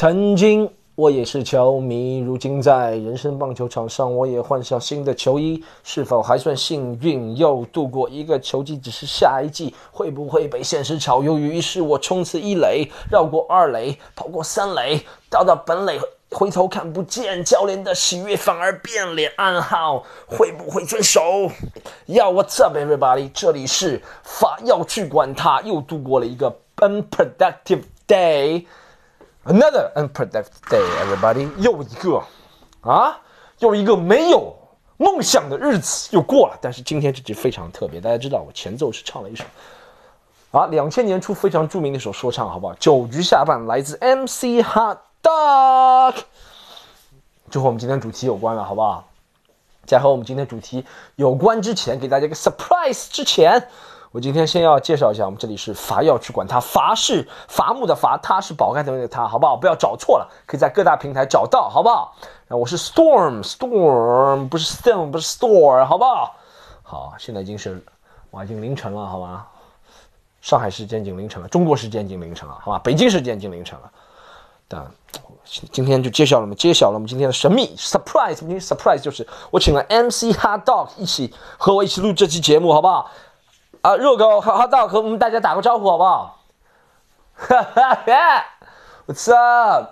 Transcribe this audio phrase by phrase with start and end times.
[0.00, 7.36] 曾经我也是球迷，如今在人生棒球场上，我也换上新的球衣，是否还算幸运？
[7.36, 11.56] 又度过一个球季，只是下一季会不会被现实炒鱿鱼？
[11.56, 15.98] 于是我冲刺一垒，绕过二垒，跑过三垒，到到本垒，
[16.30, 19.32] 回头看不见教练的喜悦，反而变脸。
[19.34, 21.50] 暗号会不会遵守？
[22.06, 23.32] 要 What's up, everybody？
[23.34, 28.64] 这里是法要去管他，又度过了一个 unproductive day。
[29.48, 32.22] Another unproductive day, everybody，又一个
[32.82, 33.18] 啊，
[33.60, 34.54] 又一个没有
[34.98, 36.58] 梦想的日子又过了。
[36.60, 39.44] 但是今天这集非常特别，大家知道我前奏是唱了一首
[40.50, 42.74] 啊，两千年初非常著名的一首说唱，好不好？
[42.74, 46.16] 九局下半来自 MC Hot Dog，
[47.50, 49.08] 就和我们今天主题有关了，好不好？
[49.86, 50.84] 在和我们今天主题
[51.16, 53.06] 有关之前，给大家一个 surprise。
[53.10, 53.66] 之前。
[54.10, 59.54] 我今天先要介绍一下，我们这里是伐要去管它，伐是伐木的伐，它是宝盖头那个它，好不好？
[59.54, 62.14] 不要找错了，可以在各大平台找到，好不好？
[62.46, 66.34] 然后我是 Storm，Storm 不是 Storm，不是 Store，好不好？
[66.82, 67.84] 好，现在已经是
[68.30, 69.46] 哇，已经凌晨了，好吗？
[70.40, 72.78] 上海时间已经凌晨了，中国时间已经凌晨了，好吧？
[72.78, 73.90] 北京时间已经凌晨了。
[74.70, 74.86] 但
[75.70, 76.54] 今天就揭晓了吗？
[76.56, 83.10] 揭晓了我们今天的神秘 surprise，今天 surprise 就是我请了 MC Hot Dog 一起和我一起录这期节目，好不好？
[83.88, 86.40] 啊，热狗，好好到和我们大家打个招呼好不好？
[87.36, 88.44] 哈哈哈
[89.06, 89.88] ，What's up？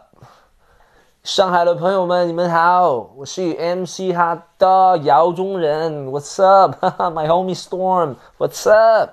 [1.22, 9.12] 上海的朋友们，你们好，我是 MC 哈的姚中人，What's up？My homie Storm，What's up？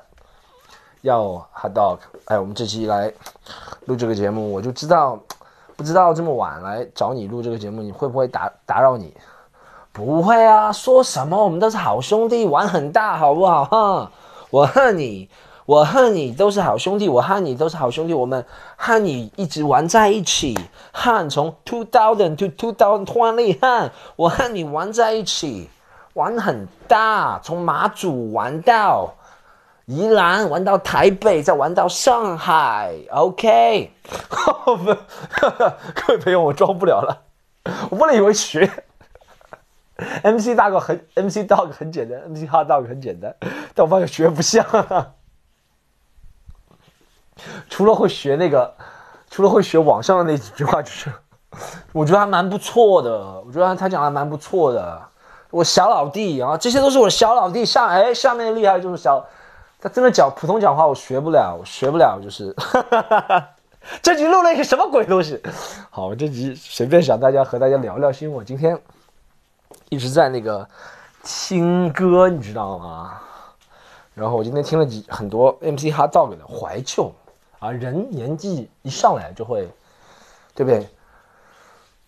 [1.00, 3.10] 要 Hot Dog，哎，我们这期来
[3.86, 5.18] 录这个节目，我就知道，
[5.78, 9.16] 不知道这么晚来找你录这个节目，你会不会打打扰你？
[9.94, 11.42] 不会啊，说什么？
[11.42, 13.64] 我们都是好兄弟，玩很大，好不好？
[13.64, 14.12] 哈。
[14.54, 15.28] 我恨你，
[15.66, 20.56] 我恨你都是好兄弟，我恨你都是好兄弟，我们和你一直玩在一起。
[20.92, 25.72] 汉从 two thousand to two thousand twenty，汉，我和你玩在一起，
[26.14, 29.16] 玩很大，从马祖玩到
[29.88, 32.94] 宜兰，玩到台北，再玩到上海。
[33.10, 33.92] OK，
[35.96, 37.24] 各位朋友，我装不了了，
[37.90, 38.70] 我不能以为学。
[40.24, 43.36] MC 大哥很，MC Dog 很简单，MC Hot Dog 很简单，
[43.74, 44.66] 但我发现学不像。
[47.70, 48.74] 除了会学那个，
[49.30, 51.12] 除了会学网上的那几句话，就是
[51.92, 53.42] 我觉得还蛮不错的。
[53.42, 55.02] 我觉得他讲的蛮不错的。
[55.50, 57.66] 我小老弟啊，这些都是我小老弟。
[57.66, 59.26] 下哎，下面厉害就是小，
[59.82, 62.56] 他真的讲普通讲话，我学不了，学不了，就是
[64.02, 65.42] 这集录了一个什么鬼东西？
[65.90, 68.46] 好，这集随便想大家和大家聊聊新闻。
[68.46, 68.80] 今天。
[69.90, 70.68] 一直在那个
[71.24, 73.20] 听歌，你知道吗？
[74.16, 77.12] 然后我今天听了几很多 MC 哈造给的怀旧
[77.58, 79.68] 啊，人年纪一上来就会，
[80.54, 80.88] 对不对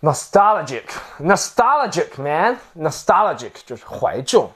[0.01, 4.47] ？Nostalgic，Nostalgic man，Nostalgic 就是怀旧，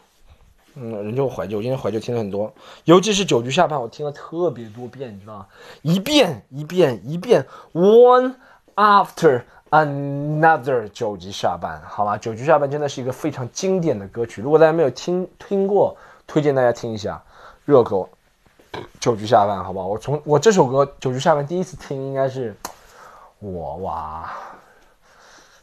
[0.76, 1.58] 嗯，人就怀旧。
[1.58, 2.54] 我今天怀旧听了很多，
[2.84, 5.48] 尤其是九局下半，我听了特别多遍，你知道吗？
[5.82, 8.36] 一遍一遍一遍，one
[8.76, 9.42] after。
[9.72, 14.42] Another 九局下半，好吧，九局下半真的是一个非常经典的歌曲。
[14.42, 17.22] 如果大家没有听听过，推荐大家听一下
[17.66, 18.10] 《热狗》
[19.00, 19.86] 九局下半，好不好？
[19.86, 22.56] 我从我这首歌九局下半第一次听，应该是
[23.38, 24.32] 我哇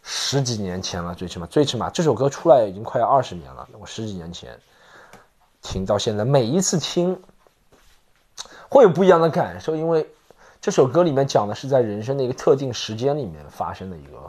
[0.04, 3.68] 十几年前了，最起码最起码这首歌出来已经快要二十年了。
[3.76, 4.56] 我十几年前
[5.62, 7.20] 听到现在，每一次听
[8.68, 10.08] 会有不一样的感受，因为。
[10.66, 14.28] 这首歌里面讲的是在人生的一个特定时间里面发生的一个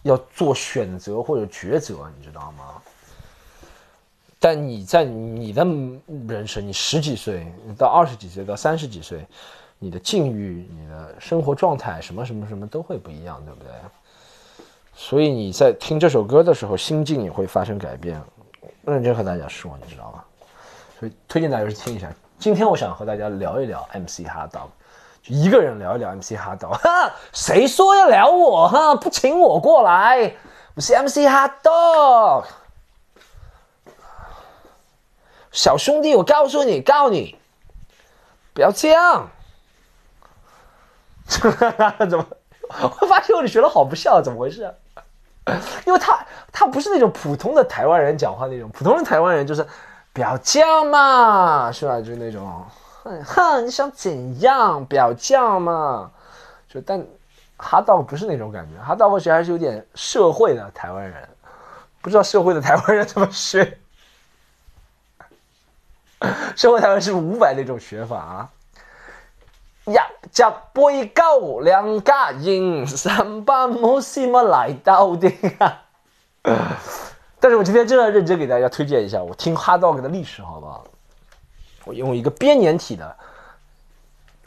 [0.00, 2.80] 要做选择或者抉择，你知道吗？
[4.38, 5.62] 但你在你的
[6.26, 9.26] 人生，你十几岁到二十几岁到三十几岁，
[9.78, 13.70] 你的境遇、你的生活状态，什么什么什么都会不一样，对不对？
[14.94, 18.18] 所以你在听这首歌的时候，心境也会发生改变。
[18.86, 20.24] 认真和大家说，你知道吗？
[20.98, 22.10] 所以推荐大家去听一下。
[22.38, 24.66] 今天我想和大家聊一聊 MC 哈达。
[25.22, 28.94] 就一个人聊一聊 MC 哈豆，哈，谁说要聊我哈？
[28.94, 30.34] 不请我过来，
[30.74, 32.42] 我是 MC 哈豆，
[35.52, 37.38] 小兄弟，我告诉你，告你，
[38.54, 39.28] 不要这样。
[41.28, 42.26] 怎么？
[43.00, 44.74] 我发现我你学的好不像，怎么回事？
[45.84, 49.66] 因为他他不是那种普通的台湾人讲话那种，普通的台湾人就是
[50.12, 51.98] 不要这样嘛，是吧？
[51.98, 52.64] 就是那种。
[53.02, 54.84] 哼哼，你想怎样？
[54.84, 56.10] 不要叫嘛！
[56.68, 57.04] 就但
[57.56, 61.28] 哈道不是那种感觉，哈道我觉得还是有点社会的台湾人，
[62.00, 63.78] 不知道社会的台湾人怎么学。
[66.54, 68.48] 社会台湾是五百那种学法啊。
[69.86, 69.94] 一
[70.30, 75.82] 只杯高，两家人，三把木西么来到的啊！
[77.40, 80.84] 但是我今天真的认真给大家推荐一下，我听 Hard Dog 的历史，好不好？
[81.92, 83.16] 用一个编年体的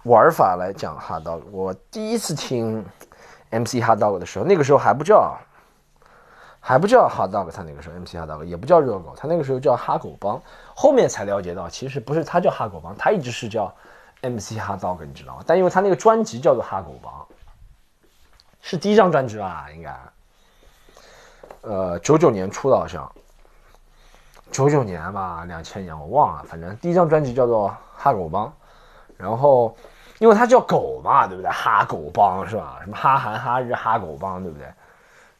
[0.04, 1.42] 玩法来讲 Hard Dog。
[1.52, 2.84] 我第一次听
[3.50, 5.38] MC Hard Dog 的时候，那个时候还不叫
[6.60, 10.42] 还不叫 h a r d o g 他那个时候 MC Hard Dog 也不叫热狗，他那个时候叫哈狗帮。
[10.74, 13.74] 后面才了解到，其实不是他叫哈狗帮，他一直是叫
[14.22, 15.44] MC Hard Dog，你知道吗？
[15.46, 17.14] 但因为他那个专辑叫做哈狗帮，
[18.62, 19.68] 是第一张专辑吧？
[19.76, 19.94] 应该。
[21.62, 23.10] 呃，九九年出的，好像
[24.54, 28.48] 九九年吧，两千年我忘了，反正第一张专辑叫做《哈狗帮》，
[29.18, 29.76] 然后
[30.20, 31.52] 因为它叫狗嘛，对不对？
[31.52, 32.78] 哈狗帮是吧？
[32.82, 34.68] 什么哈韩哈日哈狗帮，对不对？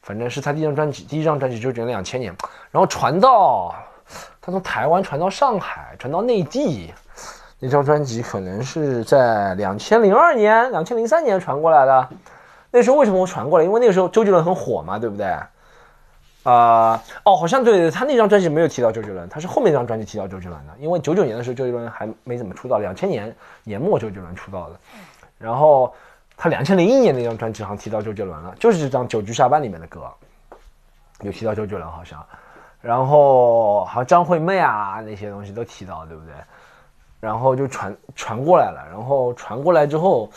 [0.02, 2.36] 反正是他第一张专辑，第一张专辑九九年两千年，
[2.72, 3.74] 然后传到
[4.42, 6.94] 他从台湾传到上海，传到内地，
[7.60, 12.10] 那张专辑可能是在两千零二年、两千零三年传过来的。
[12.72, 13.64] 那时候为什么会传过来？
[13.64, 15.38] 因为那个时候周杰伦很火嘛，对不对？
[16.44, 20.74] 啊哦，好像对他那张专辑没有提到周杰伦，他是后面那张专辑提到周杰伦的。
[20.80, 24.76] 因为九九年的时候周杰伦还没怎么出道，两千年年末周杰伦出道的。
[25.38, 25.94] 然后
[26.36, 30.02] 他两千零一年那张专辑好像提到周杰伦了，就是这张《九局下班》里面的歌
[31.22, 32.24] 有提到周杰伦好像。
[32.82, 36.34] 然后好像张惠妹啊那些东西都提到，对不对？
[37.22, 40.30] 然后就传传过来了，然后传过来之后，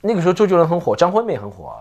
[0.00, 1.74] 那个时候周杰伦很火，张惠妹很火，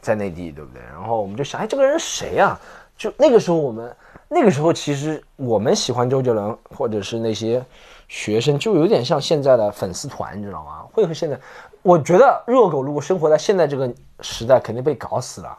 [0.00, 0.80] 在内地，对不对？
[0.90, 2.58] 然后我们就想，哎，这个人谁呀？
[2.96, 3.94] 就那个时候，我们
[4.28, 7.64] 那个时候其实我们喜欢周杰伦，或者是那些
[8.08, 10.84] 学生，就有点像现在的粉丝团，你知道吗？
[10.92, 11.38] 会和现在，
[11.82, 15.58] 我觉得热狗如果生活在现在这个时代，肯定被搞死了。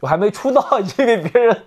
[0.00, 1.62] 就还没出道，已经被别人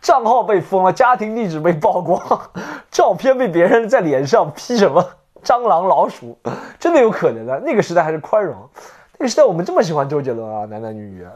[0.00, 2.50] 账号被封了，家庭地址被曝光，
[2.90, 5.06] 照片被别人在脸上 P 什么
[5.44, 6.38] 蟑螂、老鼠，
[6.80, 7.60] 真的有可能的。
[7.60, 8.56] 那个时代还是宽容，
[9.18, 11.26] 那个时代我们这么喜欢周杰伦啊，男男女女。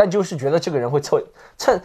[0.00, 1.22] 但就是觉得这个人会蹭
[1.58, 1.78] 蹭，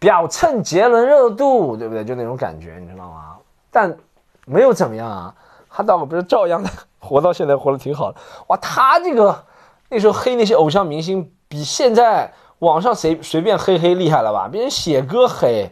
[0.00, 2.04] 表蹭杰伦热度，对不对？
[2.04, 3.36] 就那种感觉，你知道吗？
[3.70, 3.96] 但
[4.44, 5.32] 没有怎么样啊，
[5.70, 6.68] 他倒不是照样的
[6.98, 8.20] 活到现在，活得挺好的。
[8.48, 9.44] 哇，他这个
[9.88, 14.48] 那时候黑那些偶像明星，比现在网上随随便黑黑厉害了吧？
[14.50, 15.70] 别人写歌黑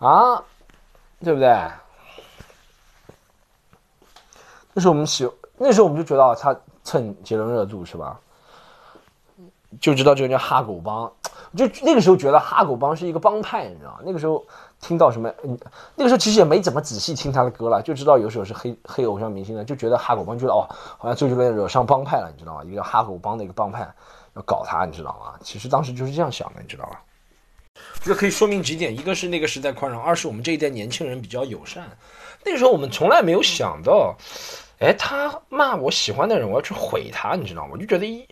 [0.00, 0.44] 啊，
[1.24, 1.48] 对不对？
[4.74, 5.26] 那时候我们喜，
[5.56, 8.20] 那时候我们就觉得他蹭杰伦热度是吧？
[9.80, 11.10] 就知道这个叫哈狗帮，
[11.56, 13.98] 就那个时候觉得哈狗帮是一个帮派，你知道吗？
[14.04, 14.44] 那个时候
[14.80, 15.58] 听到什么，嗯，
[15.96, 22.64] 那个时候其实也没怎么仔细听他的歌了，就知道有首是黑黑偶像明星的，就觉得哈狗帮，觉得哦，好像周杰伦惹上帮派了，你知道吗？
[22.64, 23.88] 一个叫哈狗帮的一个帮派
[24.34, 25.38] 要搞他，你知道吗？
[25.42, 27.00] 其实当时就是这样想的，你知道吧？
[28.02, 31.88] 这可以说明几点，一个是那个时代宽容，二是我们这一代年轻人比较友善。
[32.44, 34.14] 那个时候我们从来没有想到，
[34.78, 37.76] 哎，他骂我喜欢的人，我要去毁他，你知道吗？
[37.78, 38.26] 就觉得一。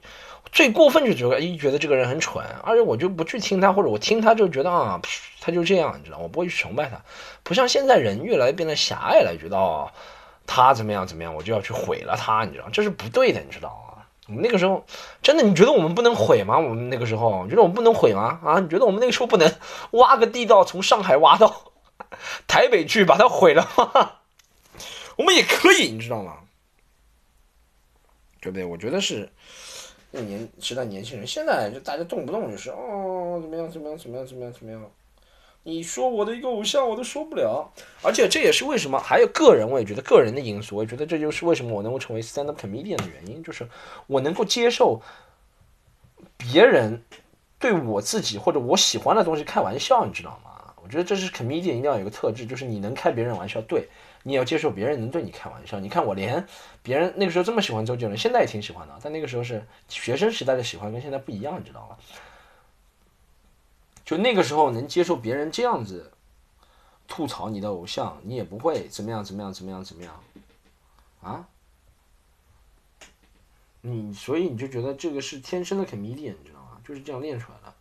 [0.52, 5.00] 最过分就觉得一觉得这个人很蠢，而且我就不去听他，或者我听他就觉得啊，
[5.40, 7.00] 他就这样，你知道，我不会去崇拜他。
[7.42, 9.90] 不像现在人越来越变得狭隘了，觉得哦，
[10.46, 14.04] 他怎么样怎么样，我就要去毁了他，你知道，这是不对的，你知道吗？
[14.26, 14.84] 我们那个时候
[15.22, 16.58] 真的，你觉得我们不能毁吗？
[16.58, 18.40] 我们那个时候你觉得我们不能毁吗？
[18.44, 19.52] 啊，你觉得我们那个时候不能
[19.92, 21.72] 挖个地道从上海挖到
[22.46, 24.12] 台北去把它毁了吗？
[25.16, 26.38] 我们也可以，你知道吗？
[28.40, 28.64] 对不对？
[28.64, 29.30] 我觉得是。
[30.10, 34.90] 那年时代年轻人，现在就大家动不动就是哦怎么样怎么样怎么样怎么样怎么样，
[35.62, 37.70] 你说我的一个偶像我都说不了，
[38.02, 43.68] 而且这也是为什么还有个人，我也觉得个人的因素，我也觉得这就是为什么我能够成为 stand up comedian 的原因，就是
[44.06, 45.00] 我能够接受
[46.36, 47.02] 别人
[47.58, 50.74] 对我自己或者我喜欢的东西开玩笑，你知道吗？
[50.82, 53.86] 我觉得这是 comedian 一定要有个特质，就是你能开别人玩笑，对。
[54.22, 55.80] 你也要接受别人能对你开玩笑。
[55.80, 56.46] 你看我连
[56.82, 61.96] 别人那个时候这么喜欢周杰伦，现在也挺喜欢的，但那个时候是学生时代的喜欢，跟现在不一样，你知道吗？
[64.04, 66.12] 就那个时候能接受别人这样子
[67.06, 70.20] 吐槽你的偶像，你也不会怎么样怎么样怎么样怎么样
[71.22, 71.46] 啊？
[73.82, 76.80] 你所以你就觉得这个是天生的 comedian，你知道吗？
[76.84, 77.74] 就是这样练出来的。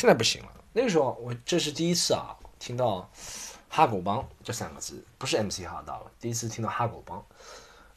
[0.00, 0.48] 现在不行了。
[0.72, 3.06] 那个时候我这是第一次啊，听到
[3.68, 7.22] “哈狗帮”这三个字，不是 MC 哈到了，第一次听到“哈狗帮”，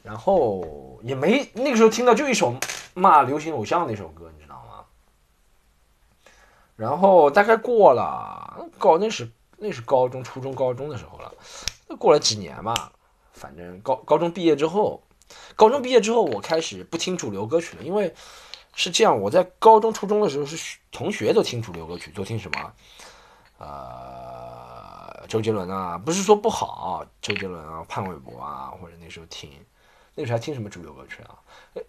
[0.03, 2.57] 然后也没那个时候听到就一首
[2.93, 4.83] 骂流行偶像那首歌，你知道吗？
[6.75, 11.33] 然后大概过了高那是那是高中、初中、高中的时候了，
[11.87, 12.91] 那过了几年吧，
[13.31, 15.01] 反正高高中毕业之后，
[15.55, 18.13] 高中毕业之后我开始不听主流歌曲了，因为。
[18.75, 22.73] 是这样，我在高中、初中的时候是同学都听主流歌曲，都听什么？
[23.59, 29.49] 呃，周杰伦啊，不是说不好，周杰伦啊，潘玮柏啊，或者那时候听，
[30.15, 31.37] 那时候还听什么主流歌曲啊？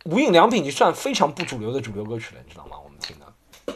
[0.04, 2.76] 无印良品就算非常不主流的主流歌曲了，你知道吗？
[2.84, 3.74] 我们听的，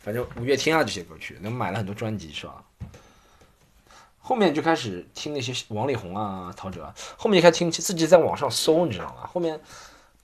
[0.00, 2.62] 反正五月天啊这些歌曲，那买了很多专辑是吧？
[4.20, 9.28] 后面就开始听那些王力宏啊、陶喆，后面就开始听自己在网上搜，你知道吗？
[9.30, 9.60] 后面。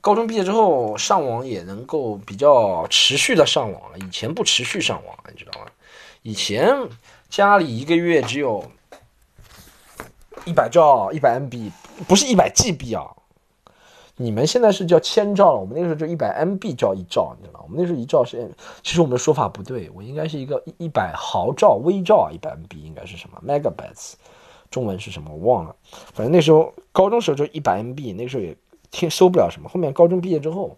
[0.04, 3.98] 高中毕业之后，上网也能够比较持续的上网了。
[4.00, 5.66] 以前不持续上网，你知道吗？
[6.20, 6.76] 以前
[7.30, 8.62] 家里一个月只有
[10.44, 11.70] 一百兆、一百 MB，
[12.06, 13.16] 不是一百 GB 啊。
[14.16, 17.64] 你们现在是叫千兆了，我们那个时候就一百 MB 兆一兆，你知道吗？
[17.64, 24.12] 我们那时候一兆是，其实我们的说法不对，我应该是一个一百毫兆微兆，一百 MB 应该是什么 Megabytes，
[24.70, 25.74] 中文是什么我忘了。
[26.12, 28.54] 反正那时候高中时候就一百 MB，那个时候也。
[28.94, 30.76] 听收不了什么，后面高中毕业之后，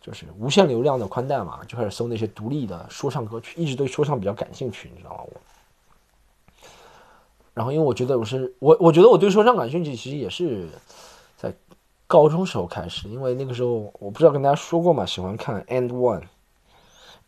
[0.00, 5.20] 就是无限流量的宽带嘛，就开始搜那些独立的说唱歌曲，一直对说唱比较感兴趣，你知道吗？
[5.26, 5.32] 我，
[7.52, 10.66] 然后因为我觉得我是我，我觉得我对说唱感兴趣，其实也是
[11.36, 11.54] 在
[12.06, 16.22] 高中时候开始，因为那个时候我不知道跟大家说过嘛，喜欢看 And One。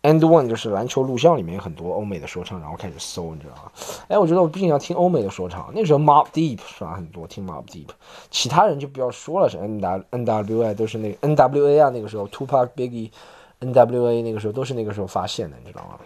[0.03, 3.71] And One 就是篮球录像里面有很多欧美的说唱，然后开始搜，你知道吗？
[4.09, 6.95] 哎，我觉得我毕竟要听欧美的说唱，那时候 Mob Deep 是吧？
[6.95, 7.87] 很多听 Mob Deep，
[8.29, 16.01] 其他人就不要说了，是 N W N W A 都是那 N W A 啊，那个时候 Tupac Biggie，N W A 那个时候都是那个时候发现的，你知道吗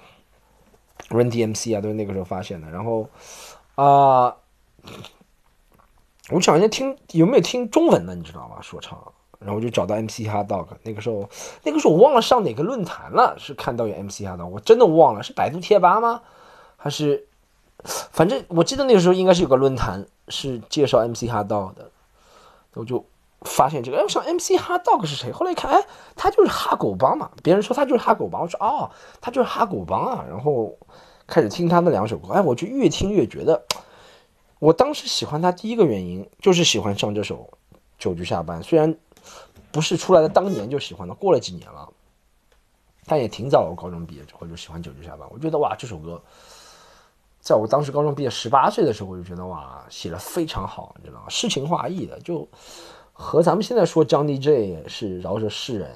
[1.09, 2.69] ？Run D M C 啊，都是那个时候发现的。
[2.71, 3.09] 然后
[3.77, 4.37] 啊，
[6.29, 8.57] 我想一下听有没有听中文的，你知道吗？
[8.61, 9.01] 说唱。
[9.47, 11.29] 然后我就找到 MC 哈 Dog，那个时候，
[11.63, 16.21] 那个时候我忘了上哪个论坛了，是看到有 MC 哈 Dog，我真的忘了是百度贴吧吗？
[16.77, 17.29] 还是，
[17.85, 21.93] 反正我记得那个时候应该是有个论坛是介绍 MC 哈 Dog 的，
[22.75, 23.05] 我就
[23.43, 25.31] 发现这个，哎，我想 MC 哈 Dog 是谁？
[25.31, 25.87] 后来一看，哎，
[26.17, 30.77] 他就是哈狗帮嘛，别人说他就是哈狗帮，我说哦，他就是哈狗帮啊，然后
[31.29, 33.65] 开始听他的两首歌，哎，我就越听越觉得，
[34.59, 37.49] 我当时喜欢他第一个原因就是喜欢上这首
[37.99, 38.97] 《九局下班》，虽然。
[39.77, 41.87] 不是出来的当年就喜欢的，过了几年了，
[43.05, 43.61] 但也挺早。
[43.61, 46.19] 我高中毕业之后就喜欢《九局下班》，我觉得哇，这首歌，
[47.41, 51.27] 在我当时高中毕业十八岁的时候，我就觉得哇，写的非常好，你知道吗？
[51.29, 52.49] 诗情画意的，就
[53.13, 55.91] 和咱们现在说 Johnny J 是饶舌诗人，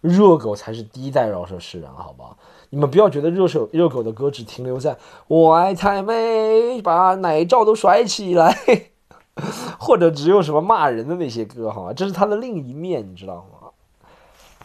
[0.00, 2.38] 热狗才是第一代饶舌诗人，好不好？
[2.70, 8.56] 你们不要觉得热手热狗的歌只停留在我爱太美，把奶罩都甩起来。
[9.78, 13.68] 或者只有什么骂人的那些歌哈，这是他的另一面，你知道吗？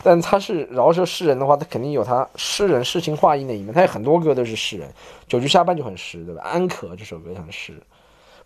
[0.03, 3.73] 但他是饶舌诗人的话，他肯定有他诗人诗情画意那一面。
[3.73, 4.93] 他有很多歌都是诗人，
[5.27, 6.41] 九局下半就很诗，对吧？
[6.43, 7.81] 安可这首歌很诗，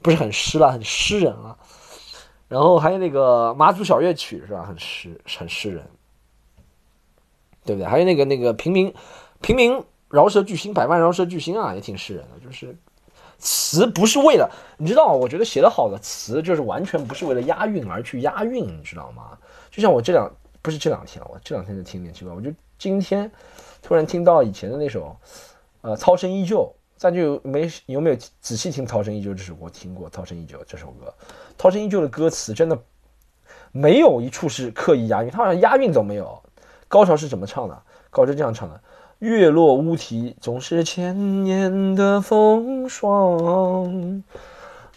[0.02, 1.58] 不是很诗了，很诗人了。
[2.48, 4.64] 然后还有那个马祖小乐曲是吧？
[4.68, 5.84] 很诗，很诗人，
[7.66, 7.88] 对不对？
[7.88, 8.94] 还有那个那个平民
[9.42, 12.78] 平民饶舌巨星，百万饶舌巨星啊，也挺诗人的，就是。
[13.38, 15.14] 词不是为了，你知道？
[15.14, 19.38] 我觉得写的好的词就是完全不是为了押韵而去押韵，你知道吗？
[19.70, 23.32] 就像我这两不是这两天，我这两天就听点奇怪，我就今天
[23.82, 25.16] 突然听到以前的那首，
[25.82, 26.64] 呃，《涛声依旧》，
[26.98, 29.70] 咱就没有没有仔细听《涛声依旧》这首歌？
[29.70, 31.14] 听过《涛声依旧》这首歌，
[31.58, 32.78] 《涛声依旧》的歌词真的
[33.72, 36.42] 没有一处是刻意押韵，他好像押韵都没有。
[36.88, 37.84] 高潮是怎么唱的？
[38.10, 38.82] 高潮这样唱的。
[39.20, 44.22] 月落乌啼，总是千年的风霜。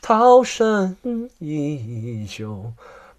[0.03, 0.95] 涛声
[1.39, 2.71] 依旧，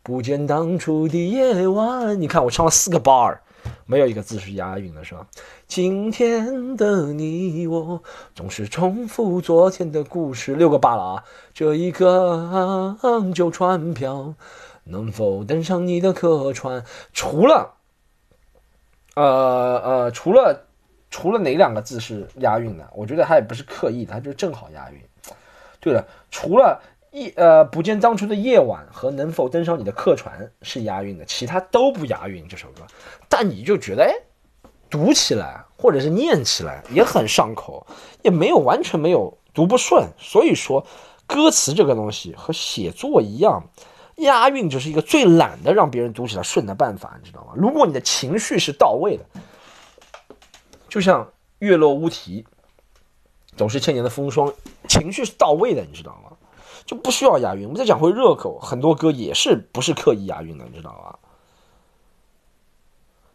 [0.03, 2.21] 不见当初的夜晚。
[2.21, 3.39] 你看，我唱了四个 bar，
[3.87, 5.25] 没有一个字是押韵的，是吧？
[5.65, 8.03] 今天的你我，
[8.35, 10.53] 总是重复昨天的故事。
[10.53, 11.23] 六个八了啊！
[11.51, 12.95] 这一个
[13.33, 14.35] 旧船票，
[14.83, 16.85] 能否登上你的客船？
[17.11, 17.73] 除了，
[19.15, 20.67] 呃呃，除了。
[21.11, 22.89] 除了哪两个字是押韵的？
[22.95, 24.99] 我觉得他也不是刻意的，他就正好押韵。
[25.81, 32.47] 对了，除了夜呃不见当初的夜晚和能否登上你的客船是押韵的，其他都不押韵。
[32.47, 32.83] 这首歌，
[33.27, 34.13] 但你就觉得哎，
[34.89, 37.85] 读起来或者是念起来也很上口，
[38.21, 40.07] 也没有完全没有读不顺。
[40.17, 40.85] 所以说，
[41.27, 43.61] 歌词这个东西和写作一样，
[44.17, 47.51] 押韵就是一个最懒的让别人读起来顺的办法，你知道吗？
[47.57, 49.25] 如果你的情绪是到位的。
[50.91, 52.45] 就像月落乌啼，
[53.55, 54.53] 总是千年的风霜，
[54.89, 56.35] 情绪是到位的，你知道吗？
[56.85, 57.63] 就不需要押韵。
[57.63, 61.17] 我们再讲回热狗，很多歌也是不是刻意押韵的，你知道吗？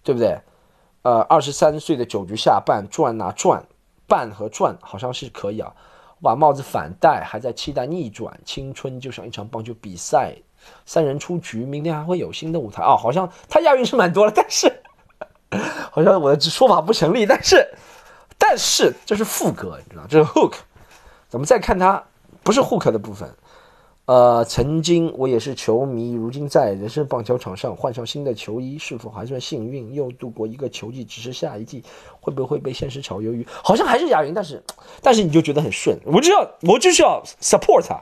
[0.05, 0.39] 对不对？
[1.01, 3.67] 呃，二十三岁的酒局下半转啊转，
[4.07, 5.75] 半和转好像是可以啊。
[6.21, 8.39] 把帽子反戴，还在期待逆转。
[8.45, 10.37] 青春就像一场棒球比赛，
[10.85, 12.95] 三人出局，明天还会有新的舞台啊。
[12.95, 14.83] 好像他押韵是蛮多了，但是。
[15.91, 17.69] 好像我的说法不成立，但是，
[18.39, 20.55] 但是这是副歌，你知道，这是 hook。
[21.29, 22.03] 咱们再看它
[22.43, 23.29] 不是 hook 的部分。
[24.05, 29.93] 呃，曾经我也是球迷，如今在人生棒球场上换上新的球衣，是否还算幸运？
[29.93, 31.83] 又度过一个球季，只是下一季
[32.21, 33.45] 会不会被现实炒鱿鱼？
[33.65, 34.63] 好像还是押韵，但是
[35.03, 35.99] 但是你就觉得很顺。
[36.05, 38.01] 我就要我就是要 support 他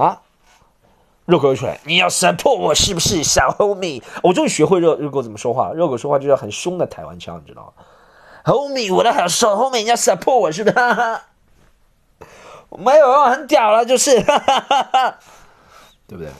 [0.00, 0.22] 啊！
[1.26, 4.02] 热狗出来，你要 support 我是不是小 homie？
[4.22, 5.74] 我终于学会热热狗怎么说话了。
[5.74, 7.84] 热狗说话就要很凶的台湾腔，你知道吗
[8.44, 10.76] ？homie，我的好手 homie，你要 support 我是不是？
[12.78, 14.22] 没有，很屌了，就是，
[16.06, 16.30] 对不对？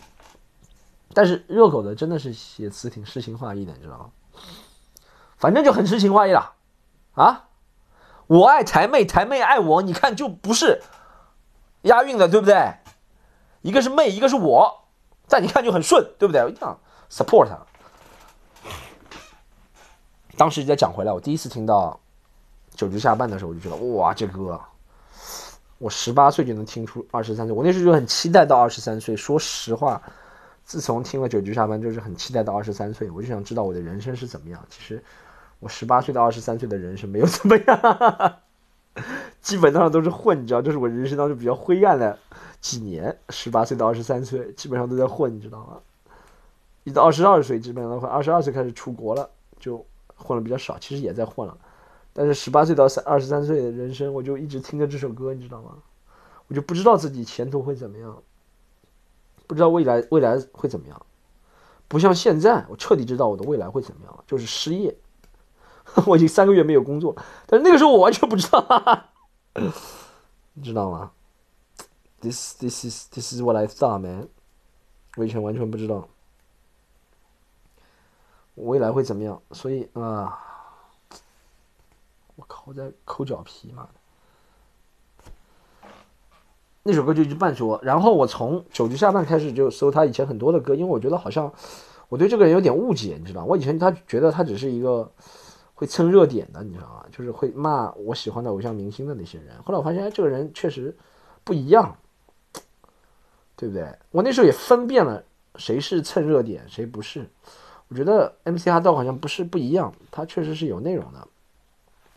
[1.14, 4.10] 但是热狗的真的是写词挺诗情画意的，你知道吗？
[5.36, 6.52] 反正就很诗情画意了，
[7.14, 7.46] 啊，
[8.26, 10.82] 我爱台妹，台妹爱我，你看就不是
[11.82, 12.74] 押韵的，对不对？
[13.66, 14.84] 一个是妹，一个是我，
[15.26, 16.40] 在你看就很顺，对不对？
[16.40, 16.78] 我一样
[17.10, 17.58] support 他。
[20.36, 21.98] 当时再讲回来，我第一次听到
[22.78, 24.60] 《九局下半》的时候，我就觉得哇，这歌。
[25.78, 29.16] 我十八岁就能听出二十三岁，我那时候就很期待到二十三岁。
[29.16, 30.00] 说实话，
[30.64, 33.10] 自从听了九局下班，就是很期待到二十三岁。
[33.10, 34.64] 我就想知道我的人生是怎么样。
[34.70, 35.02] 其实，
[35.58, 38.36] 我十八岁到二十三岁的人生没有怎么样，
[39.42, 42.16] 基本上都是混，你知道，就是我人生当中比较灰暗的
[42.66, 43.16] 几年。
[43.28, 45.78] 十八岁到二十三岁，基本上都在混，你知道吗？
[46.82, 49.30] 一到二十二岁，基本上的话，二十二岁开始出国了，
[49.60, 49.84] 就
[50.16, 50.76] 混了比较少。
[50.80, 51.56] 其实也在混了。
[52.12, 55.76] 但是十八岁到三二十三岁的人生，我就一直听着这首歌，你知道吗？
[56.48, 58.20] 我就不知道自己前途会怎么样，
[59.46, 61.00] 不知道未来未来会怎么样，
[61.86, 64.96] 不像现在，我彻底知道我的未来会怎么样了，就是失业。
[66.06, 67.14] 我已经三个月没有工作，
[67.46, 69.04] 但是那个时候我完全不知道，
[70.54, 71.12] 你知道吗
[72.26, 74.28] ？This this is this is what I thought, man。
[75.16, 76.08] 我以前完全不知道
[78.56, 80.42] 未来会怎么样，所以啊。
[82.38, 82.64] 我靠！
[82.66, 83.88] 我在抠脚皮嘛。
[86.82, 91.50] 那首歌就一直伴随我，然后我从九级下半开始就搜他以前很多的歌，因为我觉得好像
[92.10, 95.10] 我对这个人有点误解，你知道我以前他觉得他只是一个
[95.72, 97.06] 会蹭热点的，你知道吗？
[97.10, 99.56] 就是会骂我喜欢的偶像明星的那些人。
[99.62, 100.94] 后来我发现，哎，这个人确实
[101.42, 101.96] 不一样，
[103.56, 103.88] 对不对？
[104.10, 105.22] 我那时候也分辨了
[105.56, 107.28] 谁是蹭热点，谁不是。
[107.88, 111.26] 我觉得 MC 哈道好像不是不一样，他确实是有内容的。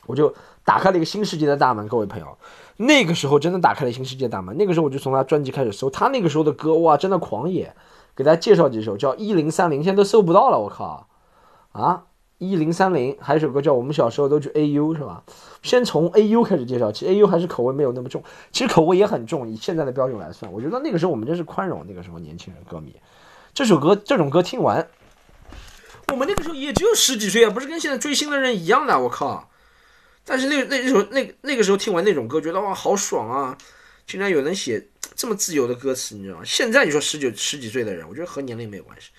[0.06, 0.34] 我就
[0.65, 2.38] 打开了一个新世界的大门，各位朋友，
[2.78, 4.58] 那个时候真的打开了新世界大门。
[4.58, 7.75] 那个时候我就从他专辑开始搜，他那个时候的歌哇，真的狂野。
[8.15, 11.08] 给大家介绍几首，叫一零三零，现在都搜不到了，我靠！
[11.71, 12.04] 啊，
[12.39, 15.23] 一零三零，还有一首歌叫我们小时候都去 AU 是吧？
[15.62, 22.95] 先从 AU 开始介绍，其实 AU 还是口味没有那么重，其实口味也很重，以现在的标准来算，我觉得那个时候我们真是宽容，那个时候年轻人歌迷，
[23.54, 24.88] 这首歌这种歌听完，
[26.08, 29.49] 我们那个时候也只有十几岁啊，不是跟现在追星的人一样的，我靠！
[30.23, 33.58] 但是那那时候那那个时候听完那种歌，觉得哇好爽啊！
[34.08, 36.43] 竟然有人写这么自由的歌词，你知道吗？
[36.45, 39.10] 现在你说十九十几岁的人，我觉得和年龄没有关系。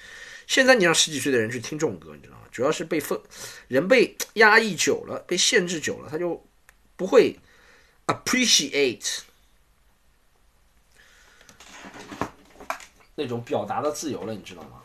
[0.46, 2.39] 现在你让十几岁的人去听这种歌，你知道吗？
[2.60, 3.18] 主要是被封
[3.68, 6.44] 人被压抑久了，被限制久了，他就
[6.94, 7.38] 不会
[8.06, 9.20] appreciate
[13.14, 14.82] 那种表达的自由了，你知道吗？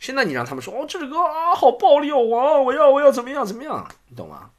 [0.00, 4.50] 现在你让他们说哦，这首歌啊，好暴力哦，我我要我要怎么样怎么样，你懂吗？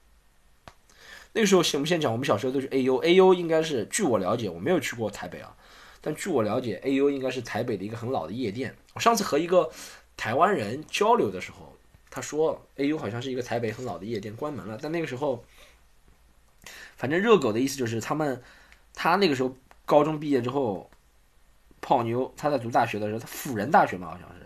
[1.33, 5.53] 那个时候，先不先讲，我们小时候都是 AU，AU 应该是，据我了解，我没有去过台北啊，
[5.99, 8.73] 但据我了解，AU 应该是台北的一个很老的夜店。
[8.93, 9.69] 我上次和一个
[10.21, 11.75] 台湾人交流的时候，
[12.11, 14.77] 他说 AU 好像是一个台北很老的夜店，关门了。
[14.79, 15.43] 但那个时候，
[16.95, 18.39] 反正热狗的意思就是他们，
[18.93, 20.91] 他那个时候高中毕业之后
[21.81, 24.45] 泡妞，他在读大学的时候，他辅仁大学嘛，好像是。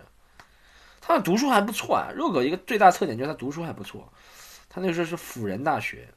[1.02, 4.10] 他的读书还不错啊，热狗一个最大特点就是他读书还不错。
[4.70, 6.08] 他那时候是辅仁大学，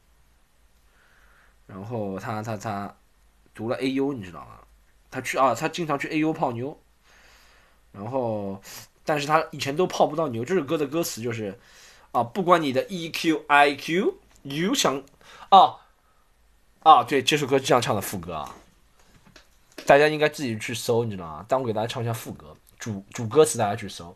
[1.66, 2.96] 然后他他他
[3.52, 4.60] 读了 AU，你知道吗？
[5.10, 6.80] 他去啊，他经常去 AU 泡妞，
[7.90, 8.62] 然后
[9.08, 10.44] 但是他以前都泡不到妞。
[10.44, 11.58] 这首歌的歌词就是
[12.12, 15.02] 啊，不管你的 EQ、IQ，you 想
[15.48, 15.76] 啊
[16.82, 18.54] 啊，对，这首歌这样唱的副歌啊，
[19.86, 21.46] 大家应该自己去搜，你知道吗？
[21.48, 24.14] 但我给大家唱一下副歌，主主歌词大家去搜。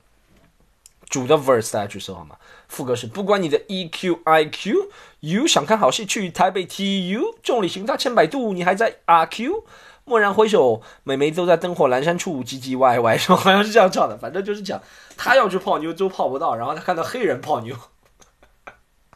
[1.09, 2.37] 主的 verse 大家去搜好吗？
[2.68, 9.64] 副歌是不管你的 EQ IQ，you 想看好戏去台北 TU，众里寻他千百度，你还在 RQ，
[10.12, 13.37] 蓦然回首，美眉都在灯火阑珊处唧唧歪歪，是吧？
[13.37, 14.81] 好像是这样唱的，反正就是讲
[15.16, 17.75] 他要去泡妞都泡不到，然后他看到黑人泡妞。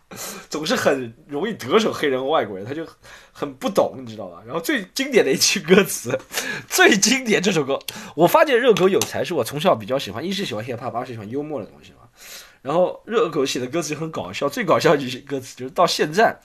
[0.49, 2.87] 总是很容易得手黑人和外国人，他就
[3.33, 4.41] 很不懂，你知道吧？
[4.47, 6.17] 然后最经典的一句歌词，
[6.69, 7.79] 最经典这首歌，
[8.15, 12.09] 我发现热狗有才是我从小比较喜欢，一是喜欢 hiphop，二是喜欢幽默的东西嘛。
[12.63, 16.39] 然后热狗写的歌词就很搞笑，最搞笑一句歌词就是到现在，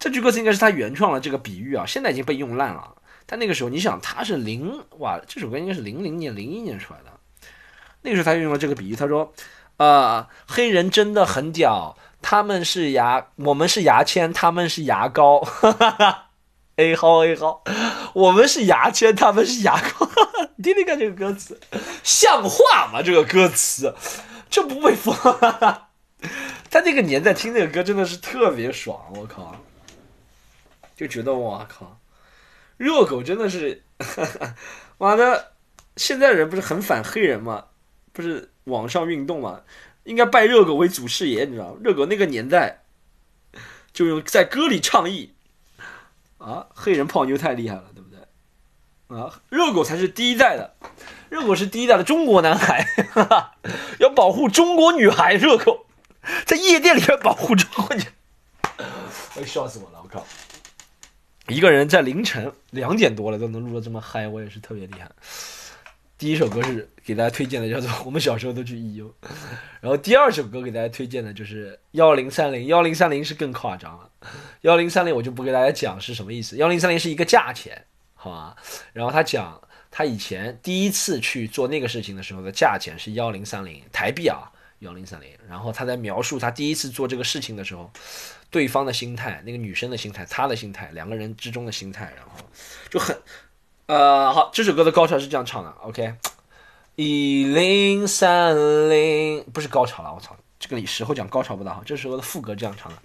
[0.00, 2.95] 这句歌词应该是他原创的这个比喻啊，现在已经被用烂了。
[3.26, 7.12] 但那个时候，你想他是零哇，这首歌应该是零零年、零一年出来的。
[8.02, 9.32] 那个时候他用了这个比喻，他说
[9.78, 15.40] ：“呃，黑人真的很屌，他们是牙，我们是牙签，他们是牙膏。
[15.40, 16.30] 哈哈
[16.76, 17.64] ”A 号 A 号，
[18.14, 20.08] 我们是牙签，他们是牙膏。
[20.56, 21.60] 你听听看这个歌词，
[22.04, 23.02] 像话吗？
[23.02, 23.94] 这个歌词，
[24.48, 25.12] 这不被封？
[26.70, 29.56] 他那个年代听那个歌真的是特别爽，我靠，
[30.94, 31.98] 就觉得我靠。
[32.76, 33.82] 热狗真的是，
[34.98, 35.52] 妈的！
[35.96, 37.64] 现在人不是很反黑人吗？
[38.12, 39.62] 不是网上运动吗？
[40.04, 41.80] 应该拜热狗为祖师爷，你知道吗？
[41.82, 42.82] 热狗那个年代，
[43.92, 45.34] 就用在歌里倡议
[46.38, 49.18] 啊，黑人泡妞太厉害了，对不对？
[49.18, 50.76] 啊，热狗才是第一代的，
[51.30, 53.56] 热狗是第一代的中国男孩，哈 哈
[53.98, 55.34] 要保护中国女孩。
[55.34, 55.86] 热狗
[56.44, 58.02] 在夜店里面保护中国女，
[59.36, 60.00] 哎，笑死我了！
[60.02, 60.26] 我靠。
[61.48, 65.08] 一个人在凌晨两点多了都能录的这么嗨，我也是特别厉害。
[66.18, 69.04] 第一首歌是给大家推荐的，叫做《我们小时候都去 EU》，
[69.80, 74.10] 然后第二首歌给大家推荐的就是幺零三零，幺零三零是更夸张了。
[74.62, 78.56] 幺零三零我就不给大家讲是什么意思，幺零三零是一个价钱，好吧？
[78.92, 85.28] 然后他讲他以前第一次去做那个事情的时候的价钱是幺零三零台币啊，幺零三零。
[85.48, 87.88] 然后他在描述他第一次做这个事情的时候。
[88.50, 92.30] 对方的心态，那个女生的心态，他的心态，两个人之中的心态，然后
[92.88, 93.16] 就很，
[93.86, 96.14] 呃，好，这首歌的高潮是这样唱的，OK，
[96.94, 98.54] 一零三
[98.88, 102.98] 零不是高潮了，我操，这个时候讲高潮不大好，这时候的副歌这样唱的，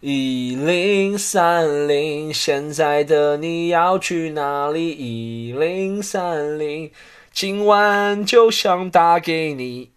[0.00, 4.90] 一零三零，现在的你要去哪里？
[4.90, 6.92] 一零三零，
[7.32, 9.90] 今晚就想打给你，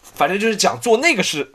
[0.00, 1.52] 反正就是讲做那个事。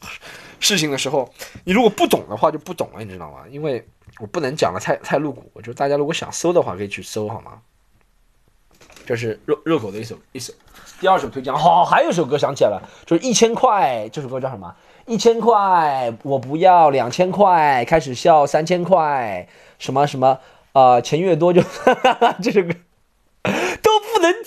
[0.60, 1.30] 事情的时候，
[1.64, 3.40] 你如果不懂的话就不懂了，你知道吗？
[3.50, 3.86] 因为
[4.20, 7.60] 我不能讲的太太露骨，就大家如果想搜的话可以去搜，好吗？
[9.06, 10.54] 这是热热狗的一首一首，
[11.00, 11.52] 第二首推荐。
[11.54, 14.76] 好，还有首歌想起来了，就是一千块，这首歌叫什么？
[15.08, 19.48] 一千块，我不要两千块，开始笑三千块，
[19.80, 20.38] 什么什么
[20.74, 21.02] 啊？
[21.02, 21.64] 钱越多就
[22.44, 22.70] 这首歌。